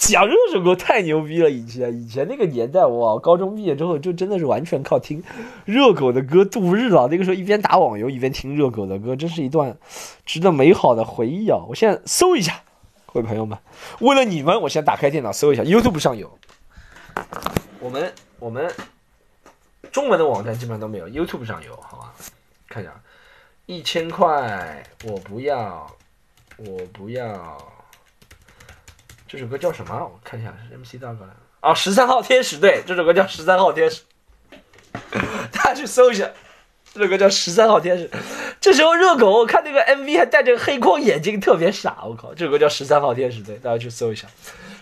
[0.08, 1.48] 讲这首歌太牛逼了！
[1.48, 5.22] 以前以前那个年代，我高中毕业之后就真的是完全靠听
[5.64, 7.06] 热狗的歌度日了。
[7.08, 9.76] 那个时候一边打网游一边听热狗的歌，真是一段
[10.26, 11.58] 值得美好的回忆啊！
[11.68, 12.62] 我现在搜一下，
[13.12, 13.56] 各位朋友们，
[14.00, 16.36] 为了你们，我先打开电脑搜一下，YouTube 上有。
[17.78, 18.68] 我们我们
[19.92, 22.12] 中文的网站基本上都没有，YouTube 上有，好吧？
[22.68, 22.92] 看一下，
[23.66, 25.86] 一千块，我不要，
[26.56, 27.71] 我不要。
[29.32, 29.94] 这首歌叫什么？
[29.94, 31.26] 我看一下，是 MC 大哥
[31.60, 34.02] 啊，十三号天使对，这首歌叫十三号天使，
[35.50, 36.30] 大家去搜一下，
[36.92, 38.10] 这首歌叫十三号天使。
[38.60, 42.00] 这时候热狗，我看那个 MV 还戴着黑框眼镜，特别傻。
[42.04, 44.28] 我靠，这首歌叫十三号天使对，大家去搜一下，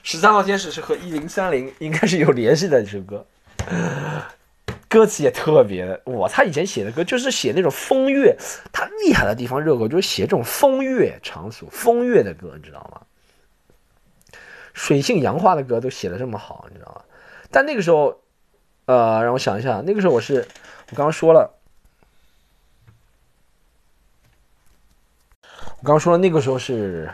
[0.02, 3.24] 十三号天使是和一零三零应该是有联系的这首歌，
[4.88, 8.36] 歌词也特别的哇，他以前写的歌就是写那种风月，
[8.72, 13.00] 他厉害的地方，热狗就是写这种风月场所、风月的歌，你知道吗？
[14.80, 17.02] 水性杨花的歌都写的这么好，你知道吗？
[17.50, 18.18] 但那个时候，
[18.86, 20.36] 呃，让我想一下，那个时候我是，
[20.90, 21.54] 我刚刚说了，
[25.42, 27.10] 我刚刚说了，那个时候是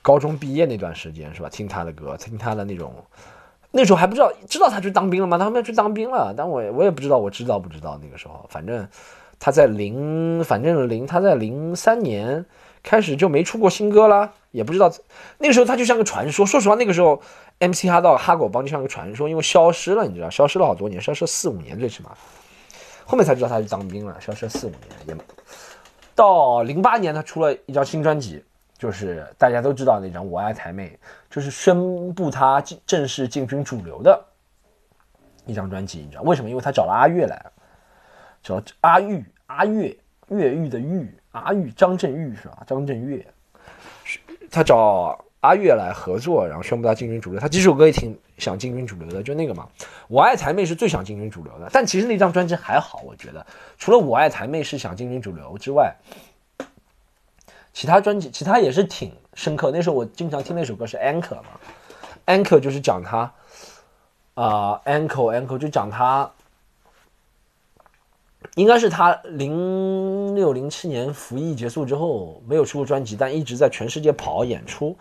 [0.00, 1.48] 高中毕业那段时间，是吧？
[1.48, 2.94] 听他的歌，听他的那种，
[3.72, 5.36] 那时候还不知道，知道他去当兵了吗？
[5.36, 7.98] 他们要去当兵了，但我我也不知道，我知道不知道？
[8.00, 8.88] 那个时候，反正
[9.40, 12.46] 他在零，反正零，他在零三年。
[12.82, 14.90] 开始就没出过新歌了，也不知道
[15.36, 16.46] 那个时候他就像个传说。
[16.46, 17.20] 说实话，那个时候
[17.58, 22.10] MC 哈到哈狗帮就像个传说，因为消失了，你知道，消失了好多年，消失了四五年最起码。
[23.04, 25.16] 后面才知道他去当兵了，消失四五年也。
[26.14, 28.42] 到零八年他出了一张新专辑，
[28.78, 30.98] 就是大家都知道那张《我爱台妹》，
[31.34, 34.24] 就是宣布他进正式进军主流的
[35.44, 35.98] 一张专辑。
[35.98, 36.48] 你知道为什么？
[36.48, 37.44] 因为他找了阿月来，
[38.42, 39.94] 找阿玉阿月
[40.28, 41.14] 越狱的玉。
[41.32, 42.62] 阿玉张震岳是吧？
[42.66, 43.26] 张震岳，
[44.56, 47.38] 他找阿岳来合作，然后宣布他进军主流。
[47.38, 49.68] 他几首歌也挺想进军主流的，就那个嘛，
[50.08, 51.68] 《我爱台妹》是最想进军主流的。
[51.70, 55.94] 但其实那张专辑还好，我觉得除了《我爱台妹》是想进军主流之外，
[57.74, 59.70] 其他专辑其他也是挺深刻。
[59.70, 61.60] 那时候我经常听那首歌是《Anchor》嘛，
[62.34, 63.30] 《Anchor》就是讲他
[64.32, 65.06] 啊，《Anchor》
[65.38, 66.30] 《Anchor》就讲他。
[68.54, 74.96] 应该是他零六零七年服役结束之后没有出过专辑，但一直在全世界跑演出，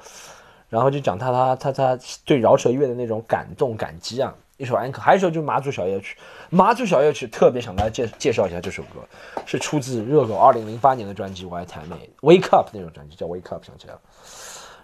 [0.69, 6.17] 然后就讲他他他他对饶舌乐的那种感动感激啊，一首安可，还有一首就是马祖小夜曲。
[6.49, 8.99] 马祖小夜曲特别想大家介介绍一下这首歌，
[9.45, 13.99] 是出自热狗二零零八年的专辑《我爱台妹》，Wake Up 那种专辑叫 Wake Up，想起来了。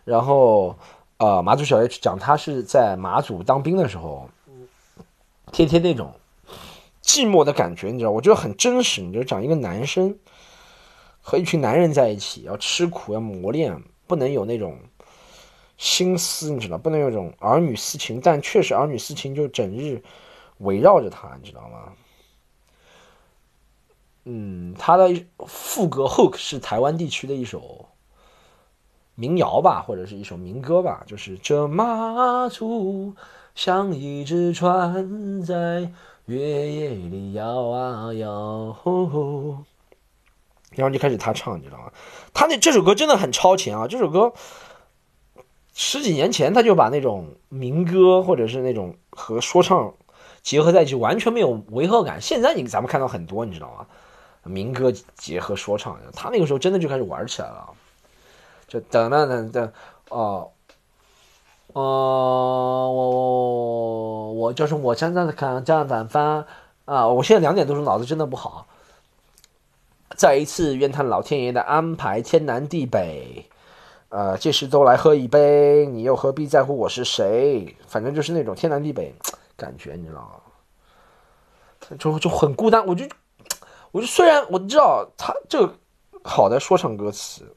[0.04, 0.76] 然后，
[1.18, 4.28] 呃，马祖小夜曲讲他是在马祖当兵的时候，
[5.52, 6.12] 天天那种
[7.04, 9.02] 寂寞的感觉，你知道，我觉得很真实。
[9.02, 10.18] 你就讲一个男生
[11.22, 14.78] 和一群男人在一起，要吃苦，要磨练，不能有那种。
[15.78, 20.04] 心思你知道，不能有种儿女私情，但确实儿女私情就整日
[20.60, 21.94] 围绕着他，你知道吗？
[24.26, 27.88] 嗯，他的副歌 hook 是台湾地区的一首
[29.16, 33.16] 民谣吧，或者是一首民歌吧，就是这马祖
[33.56, 35.92] 像一只船在
[36.32, 38.78] 月夜里摇啊摇，
[40.74, 41.92] 然后就开始他唱，你知道吗？
[42.34, 44.32] 他那这首歌真的很超前啊，这首歌。
[45.74, 49.94] 十几年前，他就把那种民歌或者是那种和说唱
[50.42, 52.22] 结合在一起，完全没有违和感。
[52.22, 53.86] 现在你咱们看到很多，你知道吗？
[54.44, 57.70] 民歌结合说唱，他那个时候真的就开始玩起来了。
[58.68, 59.74] 就等等等等，
[60.10, 60.52] 哦，哦，
[61.74, 66.46] 呃我我我就是我现在看这样反翻
[66.86, 67.08] 啊！
[67.08, 68.68] 我现在两点多钟脑子真的不好。
[70.16, 73.46] 再一次怨叹老天爷的安排，天南地北。
[74.10, 77.78] 呃，届时都来喝一杯，你又何必在乎我是谁？
[77.88, 79.16] 反正就是那种天南地北
[79.56, 81.96] 感觉，你知道吗？
[81.98, 82.86] 就就很孤单。
[82.86, 83.06] 我就，
[83.92, 85.74] 我就虽然我知道他这个
[86.24, 87.56] 好的说唱歌词，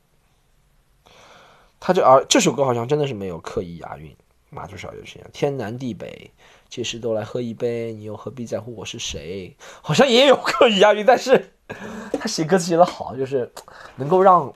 [1.86, 4.16] 他这而这首歌好像真的是没有刻意押韵。
[4.48, 6.30] 马头小游行，天南地北，
[6.70, 9.54] 届时都来喝一杯，你又何必在乎我是谁？
[9.82, 11.52] 好像也有刻意押韵，但是
[12.18, 13.52] 他写歌词写的好，就是
[13.96, 14.50] 能够让。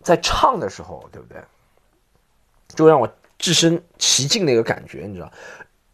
[0.00, 1.42] 在唱的时候，对不对？
[2.68, 5.30] 就让我置身其境那个感觉，你知道？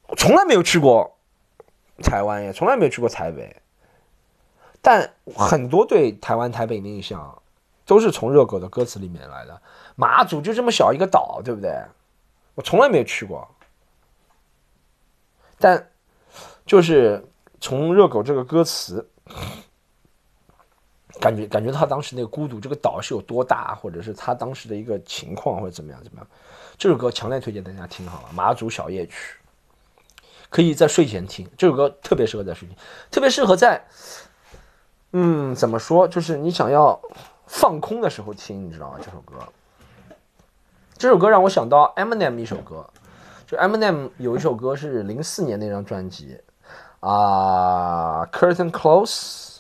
[0.09, 1.17] 我从来没有去过
[2.03, 3.57] 台湾，也从来没有去过台北，
[4.83, 7.43] 但很多对台湾、台北的印象
[7.87, 9.63] 都是从热狗的歌词里面来的。
[9.95, 11.83] 马祖就这么小一个岛，对不对？
[12.55, 13.49] 我从来没有去过，
[15.59, 15.91] 但
[16.65, 17.25] 就是
[17.61, 19.09] 从热狗这个歌词。
[21.21, 26.27] 感觉感觉他当时那个孤独，这个岛是有多大，或者是他当时的一个情况，或者怎么样怎么样？
[26.77, 29.37] 这首歌强烈推荐大家听，好了，《马祖小夜曲》，
[30.51, 31.49] 可以在睡前听。
[31.57, 32.77] 这首歌特别适合在睡前，
[33.13, 33.87] 特别适合在，
[35.13, 36.07] 嗯，怎么说？
[36.09, 37.01] 就是你想要
[37.47, 38.99] 放空的时候听，你知道吗？
[39.01, 39.37] 这首歌，
[41.05, 42.89] 这首歌让我想到 Eminem 一首歌，
[43.47, 46.41] 就 Eminem 有一首歌是零四年那张专辑
[47.01, 49.11] 啊，《Curtain Close》。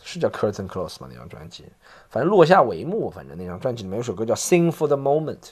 [0.02, 1.08] 是叫 Curtain Close 吗？
[1.10, 1.66] 那张专辑，
[2.08, 3.10] 反正落下帷幕。
[3.10, 5.50] 反正那张专辑里面有首歌叫 Sing for the Moment，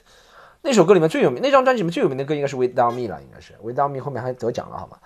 [0.63, 4.97] 那首歌里面最有名，那张专辑里面最有名的歌应该是 Without Me 了，应该是 Without Me 后面还得奖了，好吗？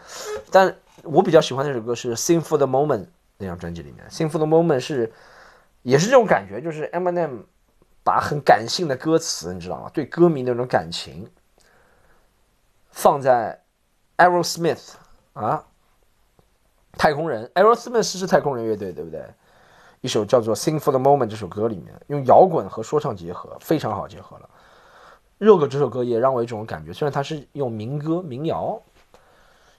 [0.52, 0.72] 但
[1.02, 3.06] 我比较喜欢那首歌是 Sing for the Moment
[3.38, 5.12] 那张专辑里面，Sing for the Moment 是
[5.82, 7.42] 也是这种感觉，就是 Eminem
[8.06, 9.90] 把很感性的歌词，你知道吗？
[9.92, 11.28] 对歌迷那种感情
[12.88, 13.64] 放在
[14.16, 14.92] Aerosmith
[15.32, 15.64] 啊。
[16.92, 19.26] 太空人，Aerosmith 是太空人乐队，对不对？
[20.02, 24.48] 一首叫做《Sing for the Moment》这首歌里面，用摇滚和说唱结合，非常好结合了。
[25.38, 28.80] 热狗这首歌也让我有一种感觉，虽然它是用民歌、民谣、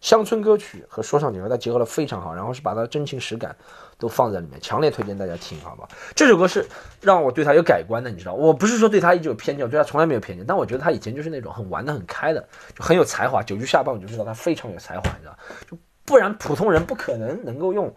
[0.01, 3.55] 乡村歌曲和说唱结合，它结合的非常好，然后是把它真情实感
[3.97, 5.87] 都放在里面，强烈推荐大家听，好吧？
[6.15, 6.67] 这首歌是
[7.01, 13.41] 让我对他有改观的，你知道，我不是说对他一直有偏见，我对他从来没有偏见，但我觉得他以前就是那种很玩的很开的，就很有才华。
[13.41, 15.37] 九局下半我就知道他非常有才华，你知道，
[15.69, 15.77] 就。
[16.07, 17.93] 不然普通人不可能能够用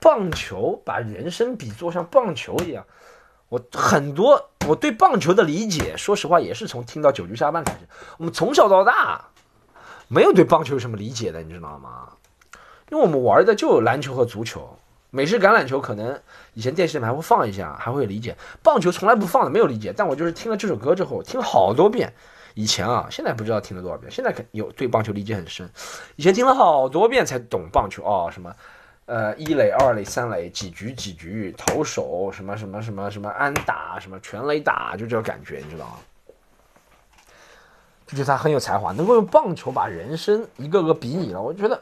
[0.00, 2.82] 棒球把人生比作像棒球一样。
[3.50, 7.80] 我很多我对棒球的理解，说实话也是从听到九局下半开始。
[8.16, 9.28] 我们从小到大
[10.12, 12.06] 没有对棒球有什么理解的，你知道吗？
[12.90, 14.76] 因为我们玩的就有篮球和足球，
[15.08, 16.20] 美式橄榄球可能
[16.52, 18.36] 以前电视里面还会放一下，还会有理解。
[18.62, 19.90] 棒球从来不放的，没有理解。
[19.96, 22.12] 但我就是听了这首歌之后，听了好多遍。
[22.52, 24.12] 以前啊，现在不知道听了多少遍。
[24.12, 25.66] 现在肯有对棒球理解很深，
[26.16, 28.28] 以前听了好多遍才懂棒球哦。
[28.30, 28.54] 什么，
[29.06, 35.94] 呃，一垒、二垒、三垒，几局几局，投手什么什么什么什么安打，什么全垒打，就这个感觉，你知道吗？
[38.12, 41.80] 就觉得他很有才华，能够用棒球把人生一个个比拟了，我觉得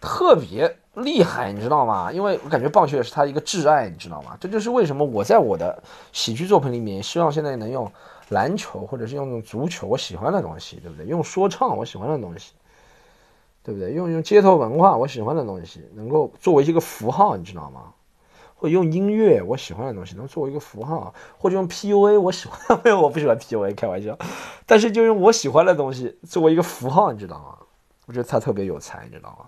[0.00, 2.12] 特别厉害，你知道吗？
[2.12, 4.36] 因为我感觉棒球也是他一个挚爱，你知道吗？
[4.40, 7.90] 这就是为什么我在我的喜剧作品里面，希望现在能用。
[8.30, 11.04] 篮球，或者是用那种足球，我喜欢的东西，对不对？
[11.04, 12.52] 用说唱，我喜欢的东西，
[13.64, 13.90] 对不对？
[13.90, 17.92] 用用街头文化，我喜欢的东西，能够作为一个符号，你知道吗？
[18.60, 24.18] 或用音乐，我喜欢的东西，能作为一个符号，或者用 PUA，我喜欢，没有，我不喜欢 PUA，开玩笑。
[24.66, 27.56] 但是就用我喜欢的东西作为一个符号，你知道吗？
[28.04, 29.46] 我觉得他特别有才，你知道吗？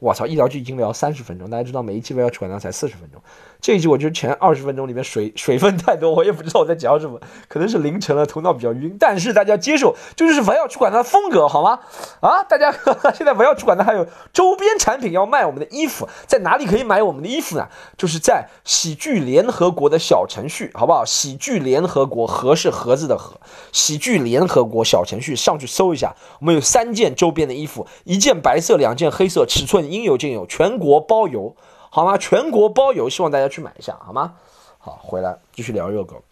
[0.00, 3.22] 我操，一聊剧已经聊三十分钟，大家知道每一期《围绕主管家》才四十分钟，
[3.60, 7.18] 这一集我觉得前二十分钟里面水水分太多，我也不知道我在讲什么，
[7.48, 8.96] 可能是凌晨了，头脑比较晕。
[8.98, 11.80] 但是大家接受，就是不要去管它的风格，好吗？
[12.20, 12.72] 啊，大家
[13.12, 17.66] 现在不要去管它还有周边产品要卖，我们的衣服在哪里可以买我们的衣服呢？
[17.96, 21.04] 就是在喜剧联合国的小程序，好不好？
[21.04, 23.40] 喜剧联合国，盒是盒子的盒，
[23.72, 29.88] 喜剧联合国小程序上去搜一下，我们有三件周边的衣服，一件白色，两件黑色，尺寸。
[29.88, 31.56] 应有尽有，全国包邮，
[31.98, 32.16] 好吗？
[32.16, 34.34] 全国包邮，希望大家去买一下，好吗？
[34.78, 36.22] 好，回来继续聊热狗，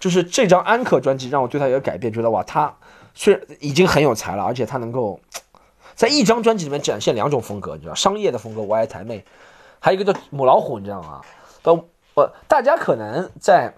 [0.00, 2.74] 就是这张安可专辑让我对他有改变，觉得哇，他
[3.12, 5.20] 虽然已经很有才了，而且他能够
[5.94, 9.22] 在一张专辑里面展现两种风格，你知道，商业的风格，我爱台妹，
[9.78, 11.20] 还有一个叫母老虎，你知道吗？
[11.64, 13.74] 呃，我大家可能在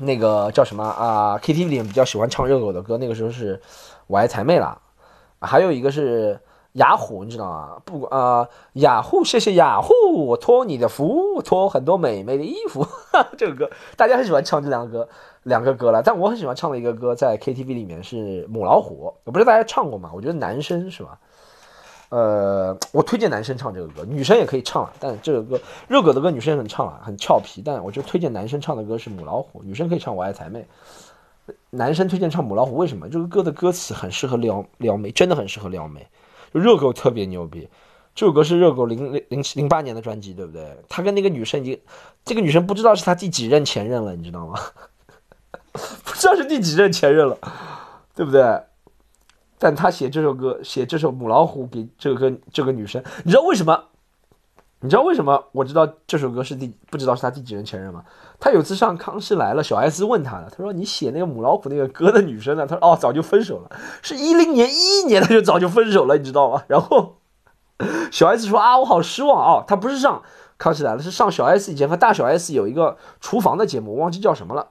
[0.00, 3.62] 那个叫什么啊 KTV 里面比较喜欢唱热狗的歌，那个时候是
[4.08, 4.76] 我爱台妹啦，
[5.40, 6.40] 还有一个是。
[6.76, 7.76] 雅虎，你知道吗？
[7.84, 9.92] 不啊，雅虎，谢谢雅虎，
[10.26, 13.26] 我托你的福，托很多美美的衣服哈。
[13.36, 15.08] 这个歌大家很喜欢唱这两个歌，
[15.44, 16.02] 两个歌了。
[16.02, 20.10] 但我很喜欢唱的一个歌，在 KTV 里面是母老虎，我不知道大家唱过吗？
[20.14, 21.18] 我觉得男生是吧？
[22.10, 24.92] 呃，我推荐男生唱这个歌，女生也可以唱啊。
[25.00, 25.58] 但这个歌
[25.88, 27.62] 热狗的歌女生也能唱啊，很俏皮。
[27.64, 30.66] 但我就推荐男生唱的歌是母老虎，女生可以唱我爱财妹。
[31.70, 33.08] 男生推荐唱母老虎，为什么？
[33.08, 36.06] 这个歌的歌词很适合撩撩妹，真的很适合撩妹。
[36.58, 37.68] 热狗特别牛逼，
[38.14, 40.76] 这首歌是热狗零零零零八年的专辑，对不对？
[40.88, 41.80] 他跟那个女生已经，
[42.24, 44.58] 这个女生不知道是他第几任前任了，你知道吗？
[46.04, 47.38] 不知道是第几任前任了，
[48.14, 48.60] 对不对？
[49.58, 53.84] 但他写这首歌，写这首母老虎给这个这个女生，你知道为什么？
[54.80, 58.04] 你知道为什么我知道这首歌是第不知道是他第几任前任吗？
[58.38, 63.70] 他有次上《康熙来了》，小 S 问他了，他说：“你写那个母老虎那个歌的女生呢？”他说：“哦，早就分手了，
[64.02, 67.16] 是一零年一一年他就早就分手了，你知道吗？” 然后
[68.10, 69.64] 小 S 说：“啊，我好失望啊！
[69.66, 70.18] 他不是上
[70.58, 74.68] 《康熙来了》，是上小 S 以前和大小 S 有一个厨房的节目，忘记叫什么了。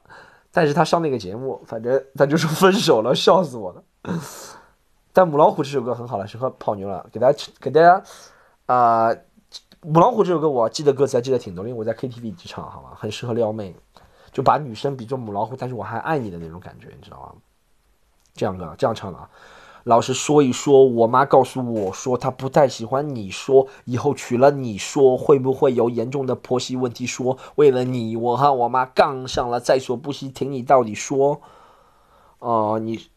[0.51, 3.83] 但是他上那个节目，反正他就说分手了，笑死我了。
[5.11, 8.03] 但母老虎这首歌很好了，适合泡妞了，给大家给大家
[8.67, 9.11] 啊。”
[9.87, 12.89] 母老虎这首歌，我记得歌词还记得挺多，因为我在 KTV 一直唱，好吗？
[12.95, 13.75] 很适合撩妹，
[14.31, 17.33] 就把女生比作母老虎，但是我还爱你的那种感觉，你知道吗？
[18.33, 19.29] 这样的，这样唱的啊。
[19.83, 27.05] 老实说一说，我妈告诉我说，她不太喜欢你说以后娶了你说会不会有严重的婆媳问题？
[27.05, 31.41] 说为了你，我和我妈杠上了，在所不惜，听你到底说。
[32.39, 33.07] 哦，你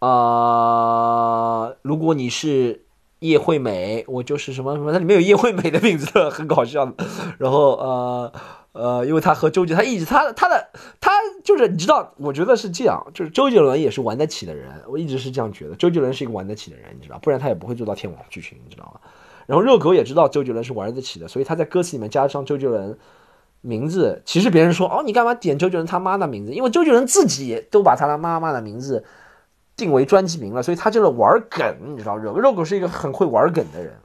[0.00, 2.84] 啊，如果你是。
[3.20, 6.92] 叶惠美，我就是什么什么，它里面有叶惠美的名字， 很搞笑。
[7.38, 8.32] 然后呃
[8.72, 10.68] 呃，因为他和周杰，他一直他他的
[11.00, 11.10] 他
[11.44, 19.00] 就是你知道，我觉得是这样，就是周杰伦也是玩得起的人，我一直是这样觉得，周杰伦是一个玩得起的人，你知道，不然他也不会做到天网剧情，你知道吗？
[19.46, 22.96] 然后热狗也知道周杰伦是玩得起的，所以他在歌词里面加上周杰伦
[23.60, 26.52] 名字，其实别人说哦，你干嘛点周杰伦他妈的名字？
[26.54, 29.04] 因为周杰伦自己都把他的妈妈的名字。
[29.80, 34.00] 定为专辑名了，所以他就是玩梗，你知道，肉肉狗是一个很会玩梗的人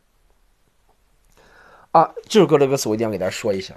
[1.91, 2.11] 啊。
[2.27, 3.75] 这首歌的歌词我一定要给大家说一下。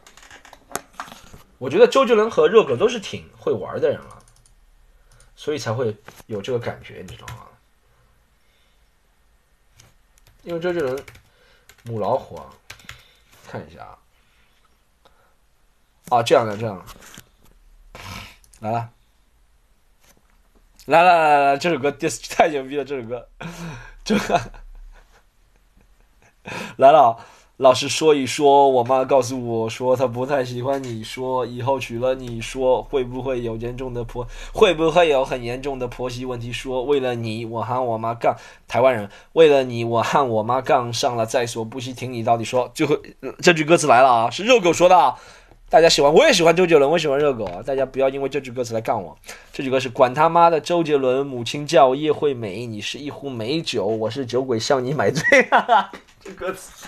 [1.59, 4.23] 我觉得周杰伦和热狗都是挺会玩的人了，
[5.35, 7.47] 所以才会有这个感觉，你知道吗？
[10.45, 11.05] 因为周杰伦
[11.83, 12.47] 母老虎啊，
[13.47, 13.99] 看一下啊，
[16.11, 16.83] 啊，这样的，这样
[18.61, 18.89] 来了。
[20.89, 21.93] 来来来来，这首歌
[22.35, 22.83] 太牛逼了！
[22.83, 23.29] 这首歌，
[24.03, 24.41] 这 个
[26.79, 27.19] 来了。
[27.59, 36.51] 老实说一说，我妈告诉我说，她不太喜欢你说以后娶了你说会不会有严重的婆，会不会有很严重的婆媳问题？
[36.51, 38.35] 说为了你，我和我妈杠。
[38.67, 41.93] 台湾人，为了你，我和我妈杠上了，在所不惜。
[41.93, 42.97] 听你到底说，最后
[43.43, 44.97] 这句歌词来了啊，是肉狗说的。
[44.97, 45.17] 啊
[45.71, 47.63] 大家喜欢，我也喜欢周杰伦，我也喜欢热狗啊！
[47.63, 49.15] 大家不要因为这句歌词来杠我。
[49.53, 55.43] 这句歌是管他妈的周杰伦，母亲叫叶惠美，你是一壶美酒，我是酒鬼向你买醉。
[55.51, 56.87] 哈哈，这歌词，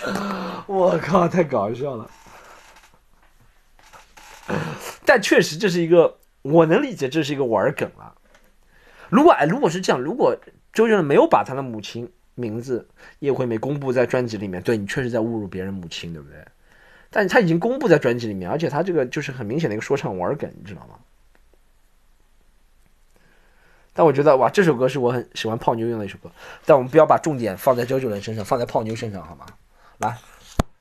[0.66, 2.10] 我靠，太搞笑了。
[5.04, 8.14] 但确实这是一个，我能理解这是一个玩梗啊。
[9.10, 10.34] 如果哎，如果是这样，如果
[10.72, 16.38] 周杰伦没有把他的母亲名字叶惠美公布在专辑里面，对你确实在侮辱别人母亲，对不对？
[17.10, 20.94] 但他已经公布在专辑里面，而且他这个就是很明显的一个说唱玩梗，你知道吗？
[23.92, 26.30] 但我觉得哇，这首歌是我很喜欢泡妞用的一首歌。
[26.64, 29.44] 但我们不要把重点放在周杰伦身上，放在泡妞身上好吗？
[29.98, 30.16] 来，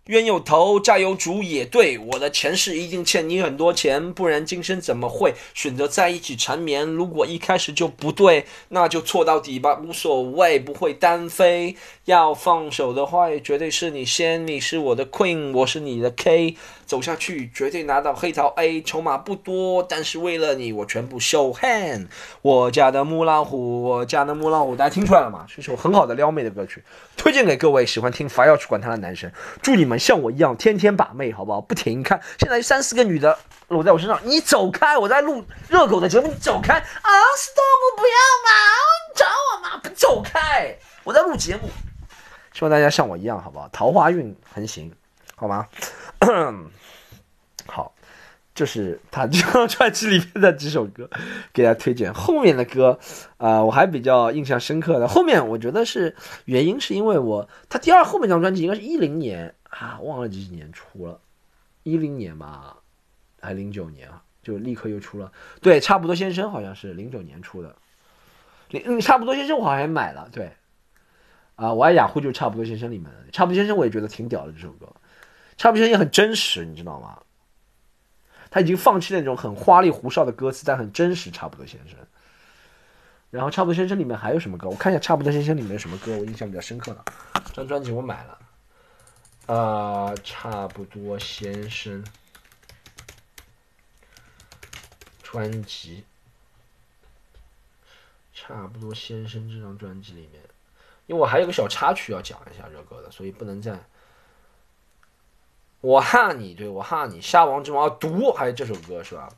[0.10, 2.00] 冤有头，债有主，也对。
[2.00, 6.84] 我的前世一定欠你很多钱，不然今生怎么会选择在一起缠绵？
[6.84, 11.76] 如果一开始就不对，那就错到底吧，无所谓，不会单飞。
[12.06, 14.48] 要放手的话，也绝对是你先。
[14.48, 16.56] 你是我的 queen，我是你的 k，
[16.88, 18.82] 走下去绝对拿到黑桃 a。
[18.82, 22.08] 筹码不多，但是为了你，我全部 show hand。
[22.42, 25.46] 我家的母老虎，我家的母老虎，大家听出来了吗？
[25.48, 26.82] 是一首很好的撩妹的歌曲，
[27.16, 29.32] 推荐给各位喜欢听凡要去管他的男生。
[29.62, 29.99] 祝你们。
[30.00, 31.62] 像我一样天天把妹，好不好？
[31.62, 33.38] 不停看，现在三四个女的
[33.68, 34.98] 搂在我身上，你走开！
[34.98, 37.98] 我在录热狗的节目，你走开啊！Stop！
[37.98, 38.14] 不要
[38.46, 38.50] 嘛！
[39.16, 39.78] 找我嘛？
[39.84, 40.76] 不走开！
[41.04, 41.70] 我在录节目，
[42.54, 43.70] 希望大家像我一样，好不好？
[43.72, 44.92] 桃花运横行，
[45.36, 45.68] 好吗？
[47.68, 47.94] 好，
[48.56, 51.10] 这是他这张专辑里面的几首歌，
[51.54, 52.14] 给大家推荐。
[52.14, 52.98] 后面的歌，
[53.38, 55.08] 啊，我还比较印象深刻的。
[55.08, 59.54] 后面我觉得是原因，是因为我他第二后面张专辑应该是一零年。
[59.70, 61.20] 啊，忘了几几年出了，
[61.84, 62.78] 一零年吧，
[63.40, 65.32] 还零九年啊，就立刻又出了。
[65.62, 67.76] 对，差不多先生好像是零九年出的，
[68.70, 70.28] 零，差不多先生我好像也买了。
[70.32, 70.52] 对，
[71.56, 74.88] 啊，我爱雅虎就是差不多先生里面的，差不多先生我也觉得挺屌的这首歌，
[75.58, 77.22] 差不多先生也很真实，你知道吗？
[78.52, 81.30] 他已经放弃那种很花里胡哨的歌词，但很真实。
[81.30, 81.96] 差不多先生，
[83.30, 84.68] 然后差不多先生里面还有什么歌？
[84.68, 87.06] 我看一下差不多先生里面有什么歌，我印象比较深刻的。
[87.46, 88.36] 这张专辑我买了。
[89.50, 92.06] 啊，差不多先生
[95.24, 96.04] 专辑，
[98.32, 100.40] 差不多先生这张专辑里面，
[101.08, 103.80] 因为我还有个小插曲要讲一下这歌的，所以不能在。
[105.82, 109.30] 我哈你，对我哈你，虾王之王毒，还有这首歌是吧？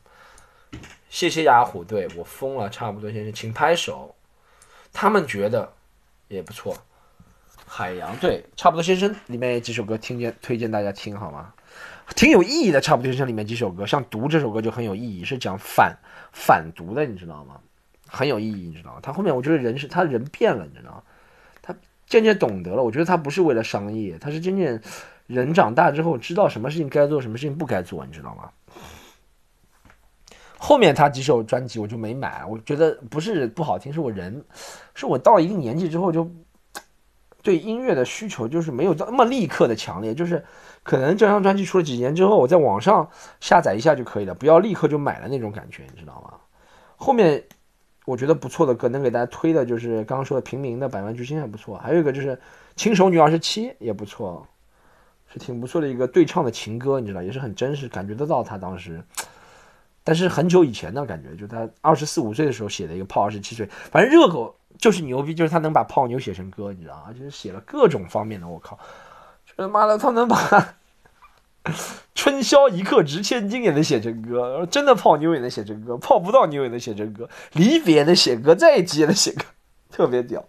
[1.08, 4.14] 谢谢雅虎，对我疯了，差不多先生，请拍手，
[4.92, 5.72] 他们觉得
[6.28, 6.76] 也不错。
[7.74, 11.54] 海洋对，差不多先生里面几首歌，听见推荐大家听好吗？
[12.14, 12.82] 挺有意义的。
[12.82, 15.96] 差不多先生里面几首歌，像《毒》这首歌就很有意义，是讲反
[16.32, 17.58] 反毒的，你知道吗？
[18.06, 19.00] 很有意义，你知道吗？
[19.02, 21.02] 他后面我觉得人是他人变了，你知道吗？
[21.62, 21.74] 他
[22.06, 22.82] 渐渐懂得了。
[22.82, 24.78] 我觉得他不是为了商业，他是渐渐
[25.26, 28.50] 人长大之后知道什么事情该做，什么事情不该做，你知道吗？
[30.58, 34.44] 后面他几首专辑我就没买，我觉得不是不好听，是我人，
[34.94, 36.30] 是我到了一定年纪之后就。
[37.42, 40.44] 对音乐的需求就是没有那么立刻的强烈，就是
[40.84, 46.38] 可能这张专辑出了几年之后，我在网上下载一下就可以了，不要立刻就买了那种感觉，你知道吗？
[46.96, 47.42] 后面
[48.04, 52.36] 我觉得不错的歌能给大家推的就是刚刚说的《平民的百万巨星》还不错，还有一个就是
[52.76, 54.46] 《轻熟女二十七》也不错，
[55.32, 59.02] 是挺不错的一个对唱的情歌，你知道，也是很真实，感觉得到他当时，
[60.04, 64.54] 但是很久以前的感觉，就他二十四五岁的时候写的一个泡二十七岁，反正热狗。
[64.78, 67.12] 就是牛逼，就是他能把泡妞写成歌，你知道吗？
[67.12, 68.78] 就是写了各种方面的，我靠，
[69.56, 70.74] 他妈的，他能把
[72.14, 79.44] 春宵一刻值千金也能写成歌，真的泡妞也能写成歌，泡不到妞也能写成歌，离别也能写歌，在一起也能写歌，
[79.90, 80.44] 特别屌。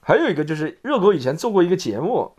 [0.00, 2.32] 还有一个就是热狗以前做过一个节目，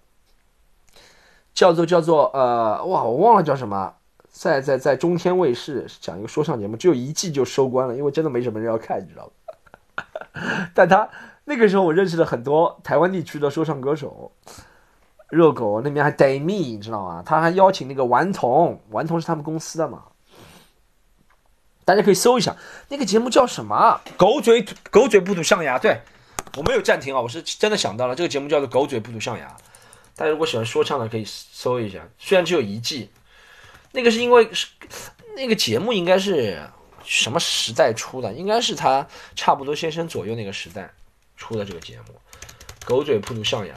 [1.53, 3.93] 叫做叫做呃，哇，我忘了叫什么，
[4.29, 9.31] 在在在中天卫视讲一个说唱节目，只有一季就收官了，因为真的没什么人要看，你知道吗？
[10.73, 11.09] 但他
[11.45, 14.31] 那个时候，我认识了很多台湾地区的说唱歌手，
[15.29, 17.23] 热狗那边还 Day Me，你知道吗？
[17.25, 20.03] 他还邀请那个顽童，顽童是他们公司的嘛？
[21.85, 22.55] 大家可以搜一下
[22.89, 23.99] 那个节目叫什么？
[24.15, 25.79] 狗嘴狗嘴不吐象牙。
[25.79, 26.01] 对
[26.57, 29.47] 我没有暂停啊，我是真的想到了，这个节目叫做狗嘴不吐象牙。
[30.15, 31.99] 大家如果喜欢说唱的，可以搜一下。
[32.17, 33.09] 虽然只有一季，
[33.91, 34.67] 那个是因为是
[35.35, 36.61] 那个节目应该是。
[37.09, 38.31] 什么时代出的？
[38.33, 40.93] 应该是他差不多先生左右那个时代
[41.35, 42.13] 出的这个节目，
[42.87, 43.73] 《狗嘴不吐象牙》。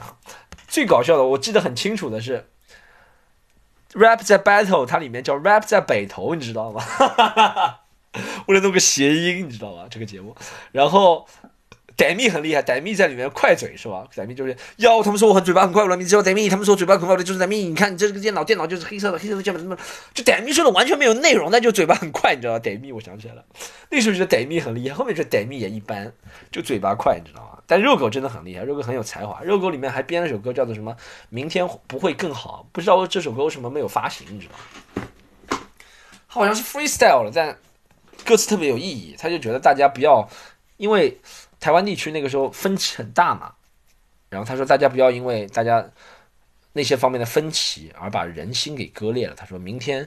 [0.67, 2.47] 最搞笑的，我记得很清楚的是
[3.93, 6.83] ，rap 在 battle，它里面叫 rap 在北头，你知道吗？
[8.45, 9.87] 为了弄个谐音，你知道吗？
[9.89, 10.35] 这个节目，
[10.71, 11.27] 然后。
[11.95, 14.07] 戴米很厉害，戴米在里面快嘴是吧？
[14.15, 16.49] 戴米就是哟，他们说我很嘴巴很快，我来名字叫戴米。
[16.49, 17.57] 他们说嘴巴很快的就是戴米。
[17.63, 19.77] 你看你这个电脑，电脑就是黑色的，黑色的键盘，怎么
[20.13, 22.59] 就戴米说的完全没有内容，但就嘴巴很快，你知道吗？
[22.59, 23.45] 戴米，我想起来了，
[23.89, 26.11] 那时候觉得戴米很厉害，后面觉得戴米也一般，
[26.51, 27.59] 就嘴巴快，你知道吗？
[27.67, 30.95] 但肉狗真的很厉害，肉狗很有才华，肉狗里面还编了首歌叫做什么？
[31.29, 32.67] 明天不会更好？
[32.71, 34.53] 不知道这首歌为什么没有发行，你知道
[35.01, 35.07] 吗？
[36.27, 37.55] 好像是 freestyle 了，但
[38.25, 40.27] 歌词特别有意义，他就觉得大家不要
[40.77, 41.19] 因为。
[41.63, 43.53] 台湾地区那个时候分歧很大嘛，
[44.29, 45.89] 然后他说大家不要因为大家
[46.73, 49.33] 那些方面的分歧而把人心给割裂了。
[49.33, 50.05] 他说明天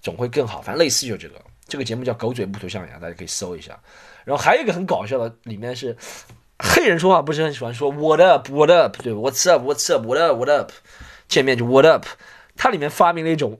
[0.00, 1.42] 总会更好，反正类似就这个。
[1.66, 3.76] 这个节目叫《狗嘴不吐象牙》，大家可以搜一下。
[4.24, 5.96] 然后还有一个很搞笑的，里面是
[6.60, 10.70] 黑人说话不是很喜欢说 What up, What up，对，What's up, What's up, What up, What up。
[11.26, 12.06] 见面就 What up？
[12.56, 13.58] 他里面发明了一种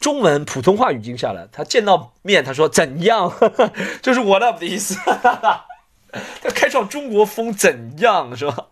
[0.00, 3.30] 中文普通话语境下来，他见到面他说怎样，
[4.00, 4.94] 就是 What up 的意思。
[4.94, 5.66] 哈哈哈
[6.42, 8.68] 他开创中国风怎样是吧？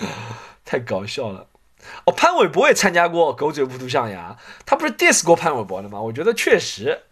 [0.64, 1.46] 太搞笑了。
[2.04, 6.00] 哦，潘玮柏也参加过《狗嘴不吐象牙》，他不是 diss 过潘玮柏的吗？
[6.00, 7.02] 我觉得确实，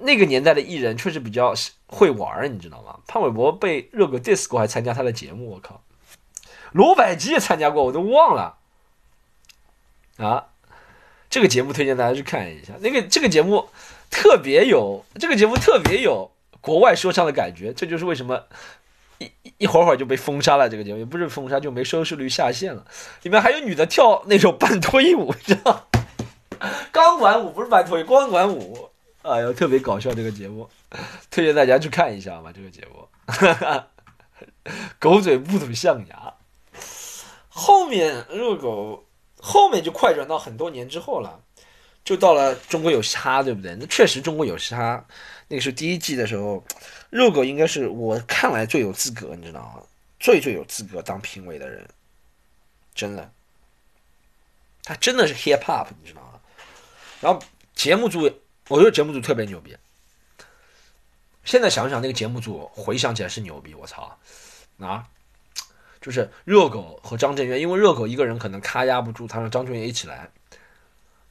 [0.00, 1.54] 那个年代的艺人确实比较
[1.86, 3.00] 会玩你知道吗？
[3.06, 5.82] 潘玮柏被热狗 diss 过，还参加他的节目，我靠！
[6.72, 8.58] 罗百吉也参加过，我都忘了。
[10.18, 10.48] 啊，
[11.30, 12.74] 这个节目推荐大家去看一下。
[12.80, 13.70] 那个这个节目
[14.10, 16.30] 特别有，这个节目特别有
[16.60, 17.72] 国外说唱的感觉。
[17.72, 18.44] 这就是为什么
[19.18, 20.68] 一一会儿会儿就被封杀了。
[20.68, 22.84] 这个节目也不是封杀，就没收视率下线了。
[23.22, 25.88] 里面还有女的跳那种半脱衣舞， 你知道？
[26.92, 28.90] 钢管舞不是半脱衣，钢管舞。
[29.22, 30.68] 哎呦，特别搞笑这个节目，
[31.30, 32.52] 推荐大家去看一下吧。
[32.54, 33.08] 这个节目，
[34.98, 36.34] 狗嘴不吐象牙。
[37.48, 39.06] 后面热狗。
[39.42, 41.40] 后面就快转到很多年之后了，
[42.04, 43.74] 就到了中国有嘻哈，对不对？
[43.80, 45.02] 那确实中国有嘻哈，
[45.50, 46.64] 那个是第一季的时候，
[47.10, 49.82] 热狗应该是我看来最有资格，你知道吗？
[50.20, 51.84] 最最有资格当评委的人，
[52.94, 53.32] 真的，
[54.84, 56.40] 他真的是 hip hop，你知道吗？
[57.20, 57.42] 然后
[57.74, 58.30] 节目组，
[58.68, 59.76] 我觉得节目组特别牛逼。
[61.42, 64.16] 现在想想那个节目组，回想起来是牛逼，我操，
[64.78, 65.08] 啊！
[66.00, 70.30] 就是热狗和张震岳，因为热狗一个人可能卡压不住，他让张震岳一起来，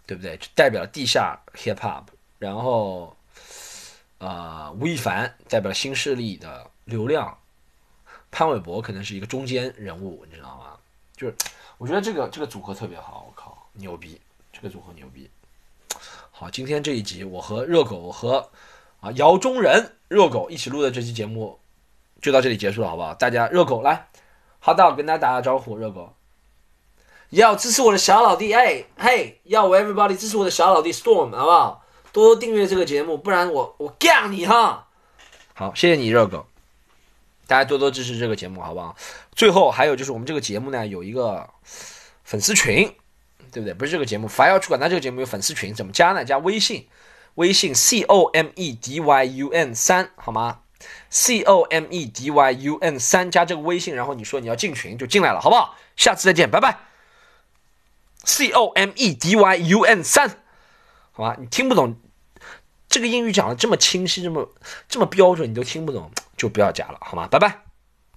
[0.05, 0.35] 对不对？
[0.37, 2.03] 就代表地下 hip hop，
[2.37, 3.15] 然后，
[4.19, 7.37] 呃，吴亦凡代表新势力的流量，
[8.29, 10.77] 潘玮柏可能是一个中间人物，你知道吗？
[11.15, 11.35] 就是
[11.77, 14.19] 我觉得这个这个组合特别好，我靠，牛逼！
[14.51, 15.29] 这个组合牛逼。
[16.31, 18.49] 好，今天这一集我和热狗和
[18.99, 21.59] 啊姚中仁热狗一起录的这期节目
[22.21, 23.13] 就到这里结束了，好不好？
[23.13, 24.07] 大家热狗来。
[24.59, 26.13] 好的，我跟大家打个招呼，热狗，
[27.29, 31.85] 要支持我的小老弟，哎嘿，要我 everybody 支持我的小老弟 Storm，好不好？
[32.11, 34.87] 多多订阅这个节目，不然我我干你哈！
[35.53, 36.45] 好，谢谢你，热狗，
[37.47, 38.95] 大家多多支持这个节目，好不好？
[39.35, 41.49] 最后还有就是我们这个节目呢有一个
[42.23, 42.93] 粉丝群，
[43.51, 43.73] 对不对？
[43.73, 46.23] 不是这个节目，凡要去管，他这个节目有粉丝群，怎么加呢？
[46.23, 46.87] 加微信，
[47.35, 50.59] 微信 c o m e d y u n 三，好吗
[51.09, 55.75] ？c o m e d y u n 三加这个微信，然后你说你要进群就进来了，好不好？
[55.95, 56.77] 下次再见，拜拜。
[58.23, 60.41] c o m e d y u n 三，
[61.19, 61.35] 好吧？
[61.37, 61.97] 你听不懂
[62.87, 64.49] 这个英语讲的这么清晰，这么
[64.87, 67.27] 这么标准，你都听不懂，就不要加了，好吗？
[67.27, 67.68] 拜拜。